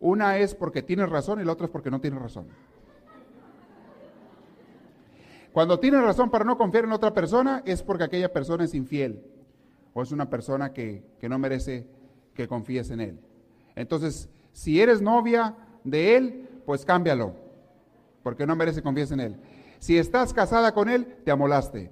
[0.00, 2.48] Una es porque tienes razón y la otra es porque no tienes razón.
[5.52, 9.24] Cuando tienes razón para no confiar en otra persona es porque aquella persona es infiel
[9.94, 11.86] o es una persona que, que no merece
[12.34, 13.20] que confíes en él.
[13.74, 15.54] Entonces, si eres novia
[15.84, 17.34] de él, pues cámbialo,
[18.22, 19.36] porque no merece confíes en él.
[19.78, 21.90] Si estás casada con él, te amolaste.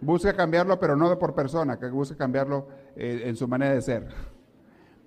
[0.00, 4.08] Busca cambiarlo, pero no por persona, que busca cambiarlo eh, en su manera de ser.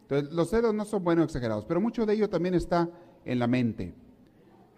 [0.04, 2.90] Entonces, los celos no son buenos exagerados, pero mucho de ello también está
[3.26, 3.94] en la mente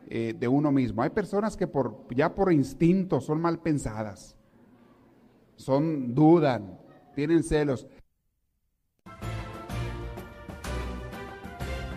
[0.09, 1.03] eh, de uno mismo.
[1.03, 4.35] Hay personas que por, ya por instinto son mal pensadas,
[5.55, 6.79] son, dudan,
[7.13, 7.85] tienen celos.